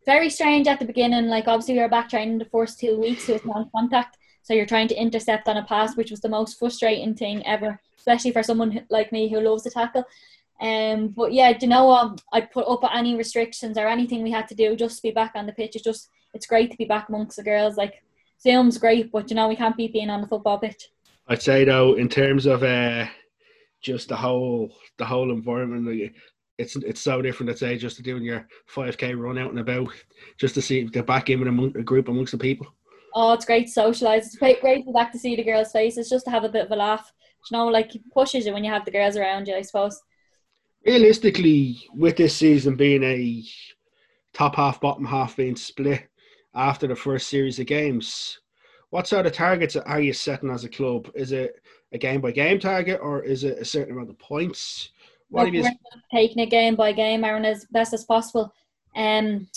very 0.05 0.29
strange 0.29 0.67
at 0.67 0.79
the 0.79 0.85
beginning. 0.85 1.27
Like 1.27 1.47
obviously 1.47 1.75
we 1.75 1.81
were 1.81 1.89
back 1.89 2.09
training 2.09 2.37
the 2.37 2.45
first 2.45 2.79
two 2.79 2.99
weeks 2.99 3.27
with 3.27 3.45
non-contact, 3.45 4.17
so 4.43 4.53
you're 4.53 4.65
trying 4.65 4.87
to 4.89 4.99
intercept 4.99 5.47
on 5.47 5.57
a 5.57 5.65
pass, 5.65 5.95
which 5.95 6.11
was 6.11 6.21
the 6.21 6.29
most 6.29 6.57
frustrating 6.57 7.13
thing 7.15 7.45
ever, 7.45 7.79
especially 7.97 8.31
for 8.31 8.43
someone 8.43 8.85
like 8.89 9.11
me 9.11 9.29
who 9.29 9.39
loves 9.39 9.63
to 9.63 9.69
tackle. 9.69 10.05
Um, 10.59 11.07
but 11.09 11.33
yeah, 11.33 11.53
do 11.53 11.65
you 11.65 11.69
know 11.69 11.85
what? 11.85 12.21
I'd 12.33 12.51
put 12.51 12.67
up 12.67 12.87
any 12.93 13.15
restrictions 13.15 13.77
or 13.77 13.87
anything 13.87 14.21
we 14.21 14.31
had 14.31 14.47
to 14.49 14.55
do 14.55 14.75
just 14.75 14.97
to 14.97 15.01
be 15.01 15.11
back 15.11 15.31
on 15.35 15.47
the 15.47 15.53
pitch. 15.53 15.75
It's 15.75 15.83
just 15.83 16.09
it's 16.33 16.45
great 16.45 16.71
to 16.71 16.77
be 16.77 16.85
back 16.85 17.09
amongst 17.09 17.37
the 17.37 17.43
girls. 17.43 17.77
Like 17.77 18.03
Zoom's 18.41 18.77
great, 18.77 19.11
but 19.11 19.29
you 19.29 19.35
know 19.35 19.47
we 19.47 19.55
can't 19.55 19.75
beat 19.75 19.93
being 19.93 20.09
on 20.09 20.21
the 20.21 20.27
football 20.27 20.59
pitch. 20.59 20.89
I'd 21.27 21.41
say 21.41 21.65
though, 21.65 21.93
in 21.93 22.09
terms 22.09 22.45
of 22.45 22.63
uh, 22.63 23.07
just 23.81 24.09
the 24.09 24.15
whole 24.15 24.71
the 24.97 25.05
whole 25.05 25.31
environment, 25.31 26.13
it's 26.61 26.75
it's 26.77 27.01
so 27.01 27.21
different. 27.21 27.49
I'd 27.49 27.57
say 27.57 27.77
just 27.77 27.97
to 27.97 28.03
doing 28.03 28.23
your 28.23 28.47
five 28.67 28.97
k 28.97 29.13
run 29.13 29.37
out 29.37 29.49
and 29.49 29.59
about, 29.59 29.89
just 30.37 30.55
to 30.55 30.61
see 30.61 30.83
the 30.85 31.03
back 31.03 31.29
in 31.29 31.39
with 31.39 31.75
a, 31.75 31.83
group 31.83 32.07
amongst 32.07 32.31
the 32.31 32.37
people. 32.37 32.67
Oh, 33.13 33.33
it's 33.33 33.45
great 33.45 33.67
to 33.67 33.79
socialise. 33.79 34.19
It's 34.19 34.35
great, 34.37 34.61
great 34.61 34.85
to 34.85 34.93
back 34.93 35.11
to 35.11 35.19
see 35.19 35.35
the 35.35 35.43
girls' 35.43 35.71
faces, 35.71 36.09
just 36.09 36.25
to 36.25 36.31
have 36.31 36.45
a 36.45 36.49
bit 36.49 36.65
of 36.65 36.71
a 36.71 36.75
laugh. 36.75 37.11
You 37.49 37.57
know, 37.57 37.67
like 37.67 37.91
pushes 38.13 38.45
you 38.45 38.53
when 38.53 38.63
you 38.63 38.71
have 38.71 38.85
the 38.85 38.91
girls 38.91 39.17
around 39.17 39.47
you. 39.47 39.55
I 39.55 39.61
suppose. 39.63 40.01
Realistically, 40.85 41.83
with 41.93 42.17
this 42.17 42.35
season 42.35 42.75
being 42.75 43.03
a 43.03 43.43
top 44.33 44.55
half, 44.55 44.79
bottom 44.79 45.05
half 45.05 45.35
being 45.35 45.55
split 45.55 46.07
after 46.55 46.87
the 46.87 46.95
first 46.95 47.27
series 47.27 47.59
of 47.59 47.67
games, 47.67 48.39
what 48.89 49.07
sort 49.07 49.25
of 49.25 49.33
targets 49.33 49.75
are 49.75 50.01
you 50.01 50.13
setting 50.13 50.49
as 50.49 50.63
a 50.63 50.69
club? 50.69 51.09
Is 51.15 51.31
it 51.31 51.61
a 51.93 51.97
game 51.97 52.21
by 52.21 52.31
game 52.31 52.59
target 52.59 52.99
or 53.01 53.21
is 53.21 53.43
it 53.43 53.57
a 53.57 53.65
certain 53.65 53.93
amount 53.93 54.09
of 54.09 54.19
points? 54.19 54.91
We're 55.31 56.19
taking 56.19 56.43
it 56.43 56.49
game 56.49 56.75
by 56.75 56.91
game, 56.91 57.23
Aaron, 57.23 57.45
as 57.45 57.65
best 57.71 57.93
as 57.93 58.03
possible. 58.03 58.53
Um, 58.95 59.47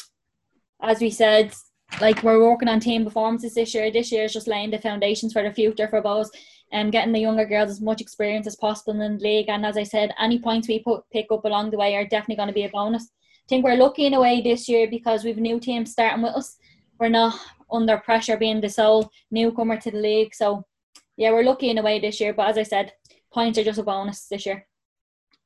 as 0.80 1.00
we 1.00 1.10
said, 1.10 1.52
like 2.00 2.22
we're 2.22 2.42
working 2.42 2.68
on 2.68 2.80
team 2.80 3.04
performances 3.04 3.54
this 3.54 3.74
year. 3.74 3.90
This 3.90 4.10
year 4.12 4.24
is 4.24 4.32
just 4.32 4.48
laying 4.48 4.70
the 4.70 4.78
foundations 4.78 5.32
for 5.32 5.42
the 5.42 5.52
future 5.52 5.88
for 5.88 6.02
Bohs 6.02 6.28
and 6.72 6.92
getting 6.92 7.12
the 7.12 7.20
younger 7.20 7.44
girls 7.44 7.70
as 7.70 7.80
much 7.80 8.00
experience 8.00 8.46
as 8.46 8.56
possible 8.56 9.00
in 9.00 9.16
the 9.16 9.22
league. 9.22 9.48
And 9.48 9.64
as 9.64 9.76
I 9.76 9.82
said, 9.82 10.14
any 10.18 10.38
points 10.38 10.68
we 10.68 10.80
put 10.80 11.08
pick 11.12 11.26
up 11.30 11.44
along 11.44 11.70
the 11.70 11.78
way 11.78 11.94
are 11.94 12.04
definitely 12.04 12.36
going 12.36 12.48
to 12.48 12.54
be 12.54 12.64
a 12.64 12.68
bonus. 12.68 13.04
I 13.04 13.48
think 13.48 13.64
we're 13.64 13.76
lucky 13.76 14.06
in 14.06 14.14
a 14.14 14.20
way 14.20 14.40
this 14.40 14.68
year 14.68 14.88
because 14.88 15.24
we've 15.24 15.36
new 15.36 15.60
teams 15.60 15.92
starting 15.92 16.22
with 16.22 16.34
us. 16.34 16.56
We're 16.98 17.10
not 17.10 17.38
under 17.70 17.98
pressure 17.98 18.36
being 18.36 18.60
the 18.60 18.68
sole 18.68 19.10
newcomer 19.30 19.76
to 19.78 19.90
the 19.90 19.98
league. 19.98 20.34
So 20.34 20.64
yeah, 21.16 21.30
we're 21.30 21.44
lucky 21.44 21.70
in 21.70 21.78
a 21.78 21.82
way 21.82 22.00
this 22.00 22.20
year. 22.20 22.32
But 22.32 22.48
as 22.48 22.58
I 22.58 22.62
said, 22.62 22.92
points 23.32 23.58
are 23.58 23.64
just 23.64 23.78
a 23.78 23.82
bonus 23.82 24.26
this 24.26 24.46
year. 24.46 24.66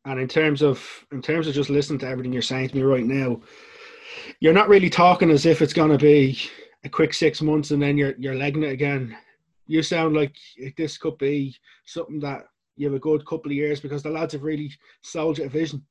And 0.08 0.18
in 0.18 0.26
terms 0.26 0.62
of 0.62 0.82
in 1.12 1.20
terms 1.20 1.46
of 1.46 1.54
just 1.54 1.68
listening 1.68 1.98
to 1.98 2.08
everything 2.08 2.32
you're 2.32 2.40
saying 2.40 2.70
to 2.70 2.76
me 2.76 2.82
right 2.82 3.04
now, 3.04 3.42
you're 4.40 4.54
not 4.54 4.70
really 4.70 4.88
talking 4.88 5.30
as 5.30 5.44
if 5.44 5.60
it's 5.60 5.74
going 5.74 5.90
to 5.90 5.98
be 5.98 6.38
a 6.82 6.88
quick 6.88 7.12
six 7.12 7.42
months 7.42 7.72
and 7.72 7.82
then 7.82 7.98
you're 7.98 8.14
you're 8.18 8.34
legging 8.34 8.62
it 8.62 8.72
again. 8.72 9.14
You 9.66 9.82
sound 9.82 10.16
like 10.16 10.34
this 10.78 10.96
could 10.96 11.18
be 11.18 11.54
something 11.84 12.20
that 12.20 12.46
you 12.76 12.86
have 12.86 12.96
a 12.96 12.98
good 12.98 13.26
couple 13.26 13.50
of 13.50 13.56
years 13.56 13.80
because 13.80 14.02
the 14.02 14.08
lads 14.08 14.32
have 14.32 14.44
really 14.44 14.72
sold 15.02 15.36
you 15.36 15.44
a 15.44 15.48
vision. 15.50 15.84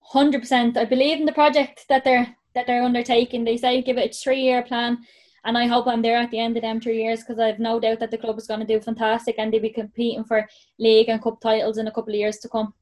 Hundred 0.00 0.40
percent. 0.40 0.76
I 0.76 0.84
believe 0.84 1.20
in 1.20 1.26
the 1.26 1.32
project 1.32 1.84
that 1.88 2.02
they're 2.02 2.34
that 2.56 2.66
they're 2.66 2.82
undertaking. 2.82 3.44
They 3.44 3.56
say 3.56 3.82
give 3.82 3.98
it 3.98 4.10
a 4.10 4.18
three 4.18 4.40
year 4.40 4.64
plan, 4.64 4.98
and 5.44 5.56
I 5.56 5.68
hope 5.68 5.86
I'm 5.86 6.02
there 6.02 6.16
at 6.16 6.32
the 6.32 6.40
end 6.40 6.56
of 6.56 6.62
them 6.62 6.80
three 6.80 7.00
years 7.04 7.20
because 7.20 7.38
I 7.38 7.46
have 7.46 7.60
no 7.60 7.78
doubt 7.78 8.00
that 8.00 8.10
the 8.10 8.18
club 8.18 8.36
is 8.36 8.48
going 8.48 8.58
to 8.58 8.66
do 8.66 8.80
fantastic 8.80 9.36
and 9.38 9.52
they'll 9.52 9.62
be 9.62 9.70
competing 9.70 10.24
for 10.24 10.44
league 10.80 11.08
and 11.08 11.22
cup 11.22 11.40
titles 11.40 11.78
in 11.78 11.86
a 11.86 11.92
couple 11.92 12.14
of 12.14 12.18
years 12.18 12.38
to 12.38 12.48
come 12.48 12.74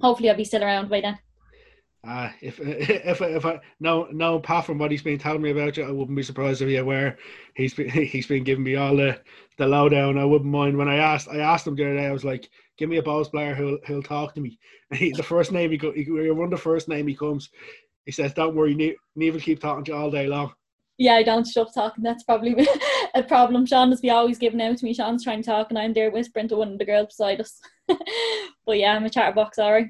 hopefully 0.00 0.30
I'll 0.30 0.36
be 0.36 0.44
still 0.44 0.62
around 0.62 0.88
by 0.88 1.00
then. 1.00 1.18
Uh, 2.02 2.30
if 2.40 2.58
if 2.60 3.20
if 3.20 3.44
I 3.44 3.60
no 3.78 4.08
no 4.10 4.36
apart 4.36 4.64
from 4.64 4.78
what 4.78 4.90
he's 4.90 5.02
been 5.02 5.18
telling 5.18 5.42
me 5.42 5.50
about 5.50 5.76
you, 5.76 5.84
I 5.84 5.90
wouldn't 5.90 6.16
be 6.16 6.22
surprised 6.22 6.62
if 6.62 6.68
you 6.70 6.84
were. 6.84 7.16
He's 7.54 7.74
been 7.74 7.90
he's 7.90 8.26
been 8.26 8.42
giving 8.44 8.64
me 8.64 8.76
all 8.76 8.96
the 8.96 9.20
the 9.58 9.66
lowdown. 9.66 10.16
I 10.16 10.24
wouldn't 10.24 10.50
mind 10.50 10.78
when 10.78 10.88
I 10.88 10.96
asked 10.96 11.28
I 11.28 11.38
asked 11.38 11.66
him 11.66 11.76
the 11.76 11.84
other 11.84 11.96
day. 11.96 12.06
I 12.06 12.12
was 12.12 12.24
like, 12.24 12.48
"Give 12.78 12.88
me 12.88 12.96
a 12.96 13.02
Bohs 13.02 13.30
player 13.30 13.54
who'll 13.54 13.78
who'll 13.86 14.02
talk 14.02 14.34
to 14.34 14.40
me." 14.40 14.58
And 14.90 14.98
he, 15.00 15.12
the 15.12 15.22
first 15.22 15.52
name 15.52 15.70
he 15.70 15.76
go, 15.76 15.92
he, 15.92 16.08
run 16.08 16.48
the 16.48 16.56
first 16.56 16.88
name 16.88 17.06
he 17.06 17.14
comes. 17.14 17.50
He 18.06 18.12
says, 18.12 18.32
"Don't 18.32 18.56
worry, 18.56 18.74
ne- 18.74 18.96
Niamh 19.18 19.34
will 19.34 19.40
keep 19.40 19.60
talking 19.60 19.84
to 19.84 19.92
you 19.92 19.98
all 19.98 20.10
day 20.10 20.26
long." 20.26 20.54
Yeah, 20.96 21.14
I 21.14 21.22
don't 21.22 21.46
stop 21.46 21.74
talking. 21.74 22.02
That's 22.02 22.24
probably 22.24 22.54
a 23.14 23.22
problem. 23.22 23.66
Sean 23.66 23.90
has 23.90 24.00
be 24.00 24.10
always 24.10 24.38
giving 24.38 24.60
out 24.60 24.78
to 24.78 24.84
me. 24.84 24.94
Sean's 24.94 25.24
trying 25.24 25.42
to 25.42 25.46
talk, 25.46 25.70
and 25.70 25.78
I'm 25.78 25.92
there 25.92 26.10
whispering 26.10 26.48
to 26.48 26.56
one 26.56 26.72
of 26.72 26.78
the 26.78 26.84
girls 26.84 27.08
beside 27.08 27.40
us. 27.40 27.60
but 28.66 28.78
yeah, 28.78 28.94
I'm 28.94 29.04
a 29.04 29.10
chatterbox, 29.10 29.58
alright 29.58 29.88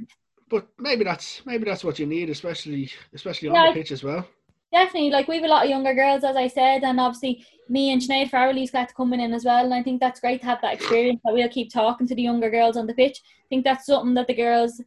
but 0.50 0.66
maybe 0.78 1.04
that's 1.04 1.40
maybe 1.46 1.64
that's 1.64 1.84
what 1.84 1.98
you 1.98 2.06
need, 2.06 2.28
especially 2.28 2.90
especially 3.14 3.48
on 3.48 3.54
yeah, 3.54 3.68
the 3.68 3.80
pitch 3.80 3.92
as 3.92 4.02
well. 4.02 4.26
Definitely, 4.72 5.10
like 5.10 5.28
we 5.28 5.36
have 5.36 5.44
a 5.44 5.48
lot 5.48 5.64
of 5.64 5.70
younger 5.70 5.94
girls, 5.94 6.24
as 6.24 6.36
I 6.36 6.48
said, 6.48 6.82
and 6.82 7.00
obviously 7.00 7.46
me 7.68 7.92
and 7.92 8.02
Sinead 8.02 8.30
Farrelly's 8.30 8.70
got 8.70 8.88
to 8.88 8.94
come 8.94 9.12
in 9.14 9.32
as 9.32 9.44
well, 9.44 9.64
and 9.64 9.72
I 9.72 9.82
think 9.82 10.00
that's 10.00 10.20
great 10.20 10.40
to 10.40 10.46
have 10.46 10.60
that 10.62 10.74
experience. 10.74 11.20
That 11.24 11.32
we'll 11.32 11.48
keep 11.48 11.72
talking 11.72 12.06
to 12.08 12.14
the 12.14 12.22
younger 12.22 12.50
girls 12.50 12.76
on 12.76 12.86
the 12.86 12.94
pitch. 12.94 13.20
I 13.24 13.48
think 13.48 13.64
that's 13.64 13.86
something 13.86 14.14
that 14.14 14.26
the 14.26 14.34
girls 14.34 14.82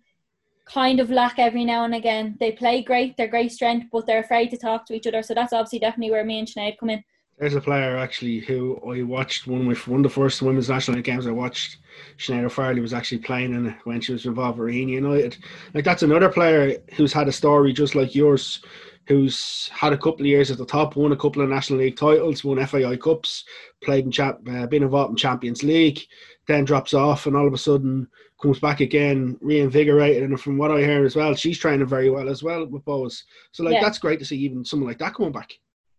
kind 0.65 1.00
of 1.00 1.10
lack 1.10 1.39
every 1.39 1.65
now 1.65 1.86
and 1.86 1.96
again. 1.96 2.38
They 2.39 2.52
play 2.52 2.84
great, 2.84 3.17
they're 3.17 3.28
great 3.28 3.52
strength, 3.52 3.88
but 3.91 4.06
they're 4.06 4.19
afraid 4.19 4.50
to 4.52 4.58
talk 4.58 4.86
to 4.86 4.93
each 4.93 5.08
other. 5.08 5.24
So 5.24 5.34
that's 5.34 5.54
obviously 5.54 5.80
definitely 5.80 6.12
where 6.12 6.26
me 6.26 6.39
and 6.39 6.48
Sinead 6.48 6.78
come 6.78 6.89
in. 6.89 7.04
There's 7.38 7.56
a 7.56 7.62
player 7.62 7.98
actually 7.98 8.39
who 8.39 8.80
I 8.89 9.02
watched 9.02 9.48
one 9.48 9.69
of 9.69 9.88
one 9.88 10.00
of 10.00 10.04
the 10.04 10.10
first 10.10 10.41
women's 10.41 10.69
national 10.69 11.02
games 11.02 11.26
I 11.26 11.32
watched. 11.32 11.78
Sinead 12.17 12.46
Farrelly 12.52 12.82
was 12.82 12.93
actually 12.93 13.19
playing 13.19 13.54
in 13.54 13.76
when 13.84 14.02
she 14.02 14.13
was 14.13 14.26
with 14.26 14.36
Raheny 14.36 14.89
United. 14.89 15.38
Like 15.74 15.84
that's 15.84 16.04
another 16.04 16.30
player 16.30 16.78
who's 16.96 17.13
had 17.13 17.28
a 17.28 17.32
story 17.32 17.74
just 17.74 17.96
like 17.96 18.13
yours, 18.13 18.62
who's 19.08 19.69
had 19.74 19.93
a 19.93 19.98
couple 19.98 20.22
of 20.22 20.28
years 20.28 20.52
at 20.52 20.58
the 20.58 20.65
top, 20.65 20.96
won 20.96 21.12
a 21.12 21.17
couple 21.17 21.41
of 21.41 21.50
National 21.50 21.80
League 21.80 21.98
titles, 21.98 22.43
won 22.43 22.65
FAI 22.65 22.98
Cups, 22.98 23.43
played 23.84 24.06
in 24.06 24.12
champ, 24.12 24.48
uh, 24.50 24.67
been 24.67 24.84
involved 24.84 25.12
in 25.12 25.17
Champions 25.17 25.63
League, 25.63 26.02
then 26.48 26.65
drops 26.65 26.93
off, 26.93 27.26
and 27.26 27.36
all 27.36 27.48
of 27.48 27.54
a 27.54 27.58
sudden 27.58 28.08
comes 28.41 28.60
back 28.60 28.80
again, 28.80 29.38
reinvigorated. 29.41 30.24
And 30.24 30.39
from 30.39 30.58
what 30.58 30.72
I 30.72 30.80
hear 30.80 31.04
as 31.06 31.15
well, 31.15 31.34
she's 31.36 31.58
training 31.58 31.88
very 31.88 32.10
well 32.10 32.30
as 32.30 32.43
well 32.43 32.65
with 32.65 32.86
Bohs. 32.86 33.24
So 33.52 33.63
like 33.63 33.74
yeah. 33.74 33.82
that's 33.82 34.00
great 34.00 34.19
to 34.19 34.26
see 34.26 34.38
even 34.38 34.63
someone 34.63 34.88
like 34.88 35.00
that 35.00 35.15
coming 35.15 35.32
back. 35.32 35.54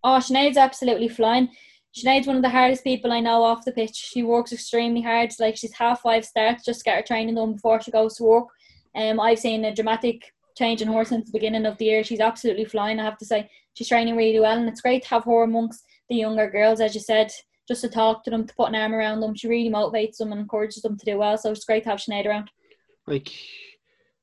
Oh, 0.05 0.19
Sinead's 0.19 0.59
absolutely 0.59 1.09
flying. 1.09 1.49
Sinead's 1.97 2.27
one 2.27 2.37
of 2.37 2.43
the 2.43 2.51
hardest 2.51 2.85
people 2.85 3.11
I 3.11 3.21
know 3.21 3.43
off 3.43 3.65
the 3.65 3.73
pitch. 3.73 3.97
She 3.97 4.23
works 4.23 4.53
extremely 4.53 5.01
hard. 5.01 5.33
Like 5.41 5.57
she's 5.57 5.73
half 5.73 6.03
five 6.03 6.25
starts 6.25 6.65
just 6.65 6.85
get 6.85 6.97
her 6.97 7.03
training 7.03 7.37
done 7.37 7.55
before 7.55 7.81
she 7.81 7.91
goes 7.91 8.17
to 8.17 8.25
work. 8.25 8.49
Um, 8.95 9.19
I've 9.19 9.39
seen 9.39 9.65
a 9.65 9.75
dramatic 9.75 10.33
change 10.57 10.83
in 10.83 10.93
her 10.93 11.05
since 11.05 11.27
the 11.27 11.39
beginning 11.39 11.67
of 11.67 11.79
the 11.79 11.87
year. 11.87 12.05
She's 12.05 12.21
absolutely 12.21 12.67
flying. 12.67 13.01
I 13.01 13.05
have 13.05 13.19
to 13.19 13.25
say, 13.25 13.49
she's 13.75 13.89
training 13.89 14.17
really 14.17 14.41
well, 14.41 14.59
and 14.59 14.69
it's 14.69 14.81
great 14.81 15.03
to 15.05 15.09
have 15.09 15.25
her 15.25 15.43
amongst 15.43 15.85
the 16.09 16.17
younger 16.17 16.51
girls, 16.51 16.81
as 16.81 16.95
you 16.95 17.01
said, 17.01 17.33
just 17.67 17.81
to 17.81 17.89
talk 17.89 18.25
to 18.25 18.31
them, 18.31 18.47
to 18.47 18.55
put 18.55 18.69
an 18.69 18.75
arm 18.75 18.95
around 18.95 19.21
them. 19.21 19.35
She 19.35 19.49
really 19.49 19.71
motivates 19.71 20.19
them 20.19 20.33
and 20.33 20.41
encourages 20.41 20.83
them 20.83 20.97
to 20.97 21.05
do 21.05 21.19
well. 21.19 21.39
So 21.39 21.51
it's 21.51 21.65
great 21.65 21.85
to 21.85 21.91
have 21.91 21.99
Sinead 21.99 22.27
around. 22.27 22.51
Like 23.07 23.33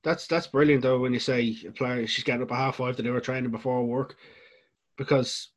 that's 0.03 0.25
that's 0.27 0.47
brilliant 0.47 0.81
though 0.81 0.99
when 0.99 1.13
you 1.13 1.19
say 1.19 1.55
a 1.67 1.71
player 1.71 2.07
she's 2.07 2.23
getting 2.23 2.41
up 2.41 2.51
at 2.51 2.57
half 2.57 2.77
five 2.77 2.95
to 2.97 3.03
do 3.03 3.13
her 3.13 3.19
training 3.19 3.51
before 3.51 3.85
work 3.85 4.15
because 4.97 5.49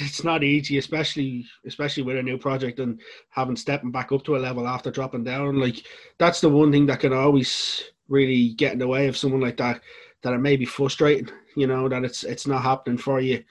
it's 0.00 0.24
not 0.24 0.44
easy, 0.44 0.78
especially 0.78 1.46
especially 1.66 2.02
with 2.02 2.16
a 2.16 2.22
new 2.22 2.38
project 2.38 2.78
and 2.78 3.00
having 3.30 3.56
stepping 3.56 3.90
back 3.90 4.12
up 4.12 4.24
to 4.24 4.36
a 4.36 4.38
level 4.38 4.68
after 4.68 4.90
dropping 4.90 5.24
down. 5.24 5.58
Like 5.58 5.84
that's 6.18 6.40
the 6.40 6.48
one 6.48 6.70
thing 6.70 6.86
that 6.86 7.00
can 7.00 7.12
always 7.12 7.82
really 8.08 8.50
get 8.50 8.72
in 8.72 8.78
the 8.78 8.86
way 8.86 9.08
of 9.08 9.16
someone 9.16 9.40
like 9.40 9.56
that. 9.56 9.80
That 10.22 10.34
it 10.34 10.38
may 10.38 10.56
be 10.56 10.64
frustrating, 10.64 11.30
you 11.56 11.66
know, 11.66 11.88
that 11.88 12.04
it's 12.04 12.22
it's 12.22 12.46
not 12.46 12.62
happening 12.62 12.98
for 12.98 13.20
you. 13.20 13.42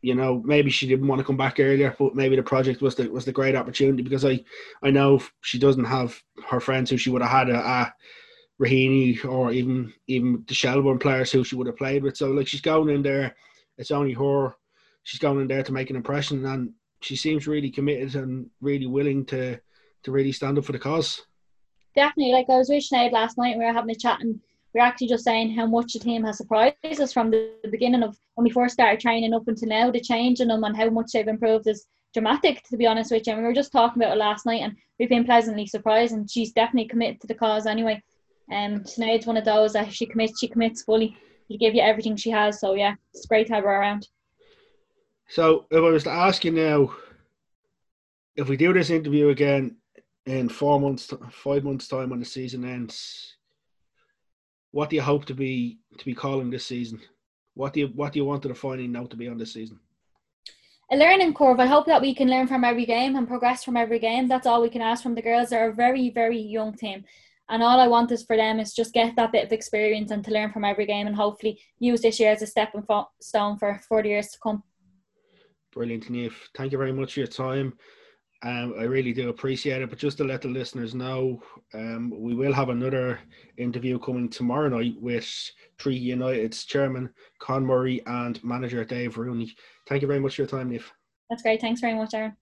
You 0.00 0.14
know, 0.14 0.40
maybe 0.44 0.70
she 0.70 0.86
didn't 0.86 1.08
want 1.08 1.18
to 1.18 1.24
come 1.24 1.36
back 1.36 1.58
earlier, 1.58 1.94
but 1.98 2.14
maybe 2.14 2.36
the 2.36 2.42
project 2.42 2.80
was 2.80 2.94
the 2.94 3.08
was 3.08 3.24
the 3.24 3.32
great 3.32 3.56
opportunity 3.56 4.02
because 4.02 4.24
I 4.24 4.44
I 4.82 4.90
know 4.90 5.20
she 5.40 5.58
doesn't 5.58 5.84
have 5.84 6.20
her 6.48 6.60
friends 6.60 6.90
who 6.90 6.96
she 6.96 7.10
would 7.10 7.22
have 7.22 7.30
had 7.32 7.50
a, 7.50 7.58
a 7.58 7.94
Raheny 8.60 9.24
or 9.24 9.50
even 9.50 9.92
even 10.06 10.44
the 10.46 10.54
Shelbourne 10.54 11.00
players 11.00 11.32
who 11.32 11.42
she 11.42 11.56
would 11.56 11.66
have 11.66 11.76
played 11.76 12.04
with. 12.04 12.16
So 12.16 12.30
like 12.30 12.46
she's 12.46 12.60
going 12.60 12.94
in 12.94 13.02
there, 13.02 13.34
it's 13.76 13.90
only 13.90 14.12
her 14.12 14.54
she's 15.08 15.18
going 15.18 15.40
in 15.40 15.48
there 15.48 15.62
to 15.62 15.72
make 15.72 15.88
an 15.88 15.96
impression, 15.96 16.44
and 16.44 16.70
she 17.00 17.16
seems 17.16 17.46
really 17.46 17.70
committed 17.70 18.14
and 18.14 18.50
really 18.60 18.86
willing 18.86 19.24
to 19.24 19.58
to 20.02 20.12
really 20.12 20.32
stand 20.32 20.58
up 20.58 20.64
for 20.64 20.72
the 20.72 20.78
cause. 20.78 21.22
Definitely, 21.96 22.32
like 22.32 22.50
I 22.50 22.58
was 22.58 22.68
with 22.68 22.84
Sinead 22.84 23.12
last 23.12 23.38
night, 23.38 23.56
we 23.56 23.64
were 23.64 23.72
having 23.72 23.90
a 23.90 23.94
chat, 23.94 24.20
and 24.20 24.38
we 24.74 24.80
are 24.80 24.86
actually 24.86 25.08
just 25.08 25.24
saying 25.24 25.56
how 25.56 25.66
much 25.66 25.94
the 25.94 25.98
team 25.98 26.24
has 26.24 26.36
surprised 26.36 26.76
us 26.84 27.12
from 27.12 27.30
the, 27.30 27.52
the 27.62 27.70
beginning 27.70 28.02
of 28.02 28.18
when 28.34 28.44
we 28.44 28.50
first 28.50 28.74
started 28.74 29.00
training 29.00 29.32
up 29.32 29.48
until 29.48 29.68
now. 29.68 29.90
The 29.90 29.98
change 29.98 30.40
in 30.40 30.48
them 30.48 30.62
and 30.62 30.76
how 30.76 30.90
much 30.90 31.12
they've 31.12 31.26
improved 31.26 31.66
is 31.66 31.86
dramatic, 32.12 32.62
to 32.64 32.76
be 32.76 32.86
honest 32.86 33.10
with 33.10 33.26
you. 33.26 33.32
And 33.32 33.40
we 33.40 33.48
were 33.48 33.54
just 33.54 33.72
talking 33.72 34.02
about 34.02 34.14
it 34.14 34.20
last 34.20 34.44
night, 34.44 34.60
and 34.60 34.76
we've 34.98 35.08
been 35.08 35.24
pleasantly 35.24 35.66
surprised. 35.66 36.12
And 36.12 36.30
she's 36.30 36.52
definitely 36.52 36.88
committed 36.88 37.22
to 37.22 37.26
the 37.26 37.34
cause 37.34 37.66
anyway. 37.66 38.02
Um, 38.52 38.80
Sinead's 38.80 39.26
one 39.26 39.38
of 39.38 39.46
those 39.46 39.72
that 39.72 39.88
if 39.88 39.94
she 39.94 40.04
commits, 40.04 40.38
she 40.38 40.48
commits 40.48 40.82
fully. 40.82 41.16
She 41.50 41.56
give 41.56 41.74
you 41.74 41.80
everything 41.80 42.14
she 42.14 42.30
has. 42.30 42.60
So 42.60 42.74
yeah, 42.74 42.94
it's 43.14 43.24
great 43.24 43.46
to 43.46 43.54
have 43.54 43.64
her 43.64 43.70
around. 43.70 44.06
So 45.28 45.66
if 45.70 45.76
I 45.76 45.80
was 45.80 46.04
to 46.04 46.10
ask 46.10 46.44
you 46.44 46.52
now, 46.52 46.94
if 48.36 48.48
we 48.48 48.56
do 48.56 48.72
this 48.72 48.90
interview 48.90 49.28
again 49.28 49.76
in 50.24 50.48
four 50.48 50.80
months, 50.80 51.12
five 51.30 51.64
months 51.64 51.86
time 51.86 52.10
when 52.10 52.20
the 52.20 52.24
season 52.24 52.64
ends, 52.64 53.36
what 54.70 54.90
do 54.90 54.96
you 54.96 55.02
hope 55.02 55.26
to 55.26 55.34
be 55.34 55.78
to 55.98 56.04
be 56.04 56.14
calling 56.14 56.50
this 56.50 56.66
season? 56.66 57.00
What 57.54 57.74
do 57.74 57.80
you 57.80 57.86
what 57.88 58.12
do 58.12 58.18
you 58.18 58.24
want 58.24 58.42
to 58.42 58.48
the 58.48 58.54
final 58.54 58.86
note 58.86 59.10
to 59.10 59.16
be 59.16 59.28
on 59.28 59.38
this 59.38 59.52
season? 59.52 59.78
A 60.90 60.96
learning 60.96 61.34
curve. 61.34 61.60
I 61.60 61.66
hope 61.66 61.84
that 61.86 62.00
we 62.00 62.14
can 62.14 62.30
learn 62.30 62.46
from 62.46 62.64
every 62.64 62.86
game 62.86 63.16
and 63.16 63.28
progress 63.28 63.64
from 63.64 63.76
every 63.76 63.98
game. 63.98 64.28
That's 64.28 64.46
all 64.46 64.62
we 64.62 64.70
can 64.70 64.80
ask 64.80 65.02
from 65.02 65.14
the 65.14 65.22
girls. 65.22 65.50
They're 65.50 65.70
a 65.70 65.74
very 65.74 66.08
very 66.10 66.40
young 66.40 66.74
team. 66.74 67.04
And 67.50 67.62
all 67.62 67.80
I 67.80 67.88
want 67.88 68.12
is 68.12 68.24
for 68.24 68.36
them 68.36 68.60
is 68.60 68.74
just 68.74 68.92
get 68.92 69.16
that 69.16 69.32
bit 69.32 69.46
of 69.46 69.52
experience 69.52 70.10
and 70.10 70.22
to 70.24 70.30
learn 70.30 70.52
from 70.52 70.64
every 70.64 70.84
game 70.84 71.06
and 71.06 71.16
hopefully 71.16 71.58
use 71.78 72.02
this 72.02 72.20
year 72.20 72.32
as 72.32 72.42
a 72.42 72.46
stepping 72.46 72.84
stone 73.20 73.58
for, 73.58 73.80
for 73.88 74.02
the 74.02 74.10
years 74.10 74.28
to 74.28 74.38
come. 74.42 74.62
Brilliant, 75.72 76.10
Niamh. 76.10 76.32
Thank 76.54 76.72
you 76.72 76.78
very 76.78 76.92
much 76.92 77.14
for 77.14 77.20
your 77.20 77.26
time. 77.26 77.74
Um, 78.42 78.74
I 78.78 78.84
really 78.84 79.12
do 79.12 79.28
appreciate 79.28 79.82
it. 79.82 79.90
But 79.90 79.98
just 79.98 80.18
to 80.18 80.24
let 80.24 80.42
the 80.42 80.48
listeners 80.48 80.94
know, 80.94 81.42
um, 81.74 82.12
we 82.16 82.34
will 82.34 82.52
have 82.52 82.68
another 82.68 83.18
interview 83.56 83.98
coming 83.98 84.28
tomorrow 84.28 84.68
night 84.68 84.94
with 85.00 85.28
Treaty 85.78 86.00
United's 86.00 86.64
chairman, 86.64 87.10
Con 87.40 87.66
Murray, 87.66 88.00
and 88.06 88.42
manager 88.44 88.84
Dave 88.84 89.18
Rooney. 89.18 89.54
Thank 89.88 90.02
you 90.02 90.08
very 90.08 90.20
much 90.20 90.36
for 90.36 90.42
your 90.42 90.48
time, 90.48 90.70
Niamh. 90.70 90.84
That's 91.28 91.42
great. 91.42 91.60
Thanks 91.60 91.80
very 91.80 91.94
much, 91.94 92.14
Aaron. 92.14 92.36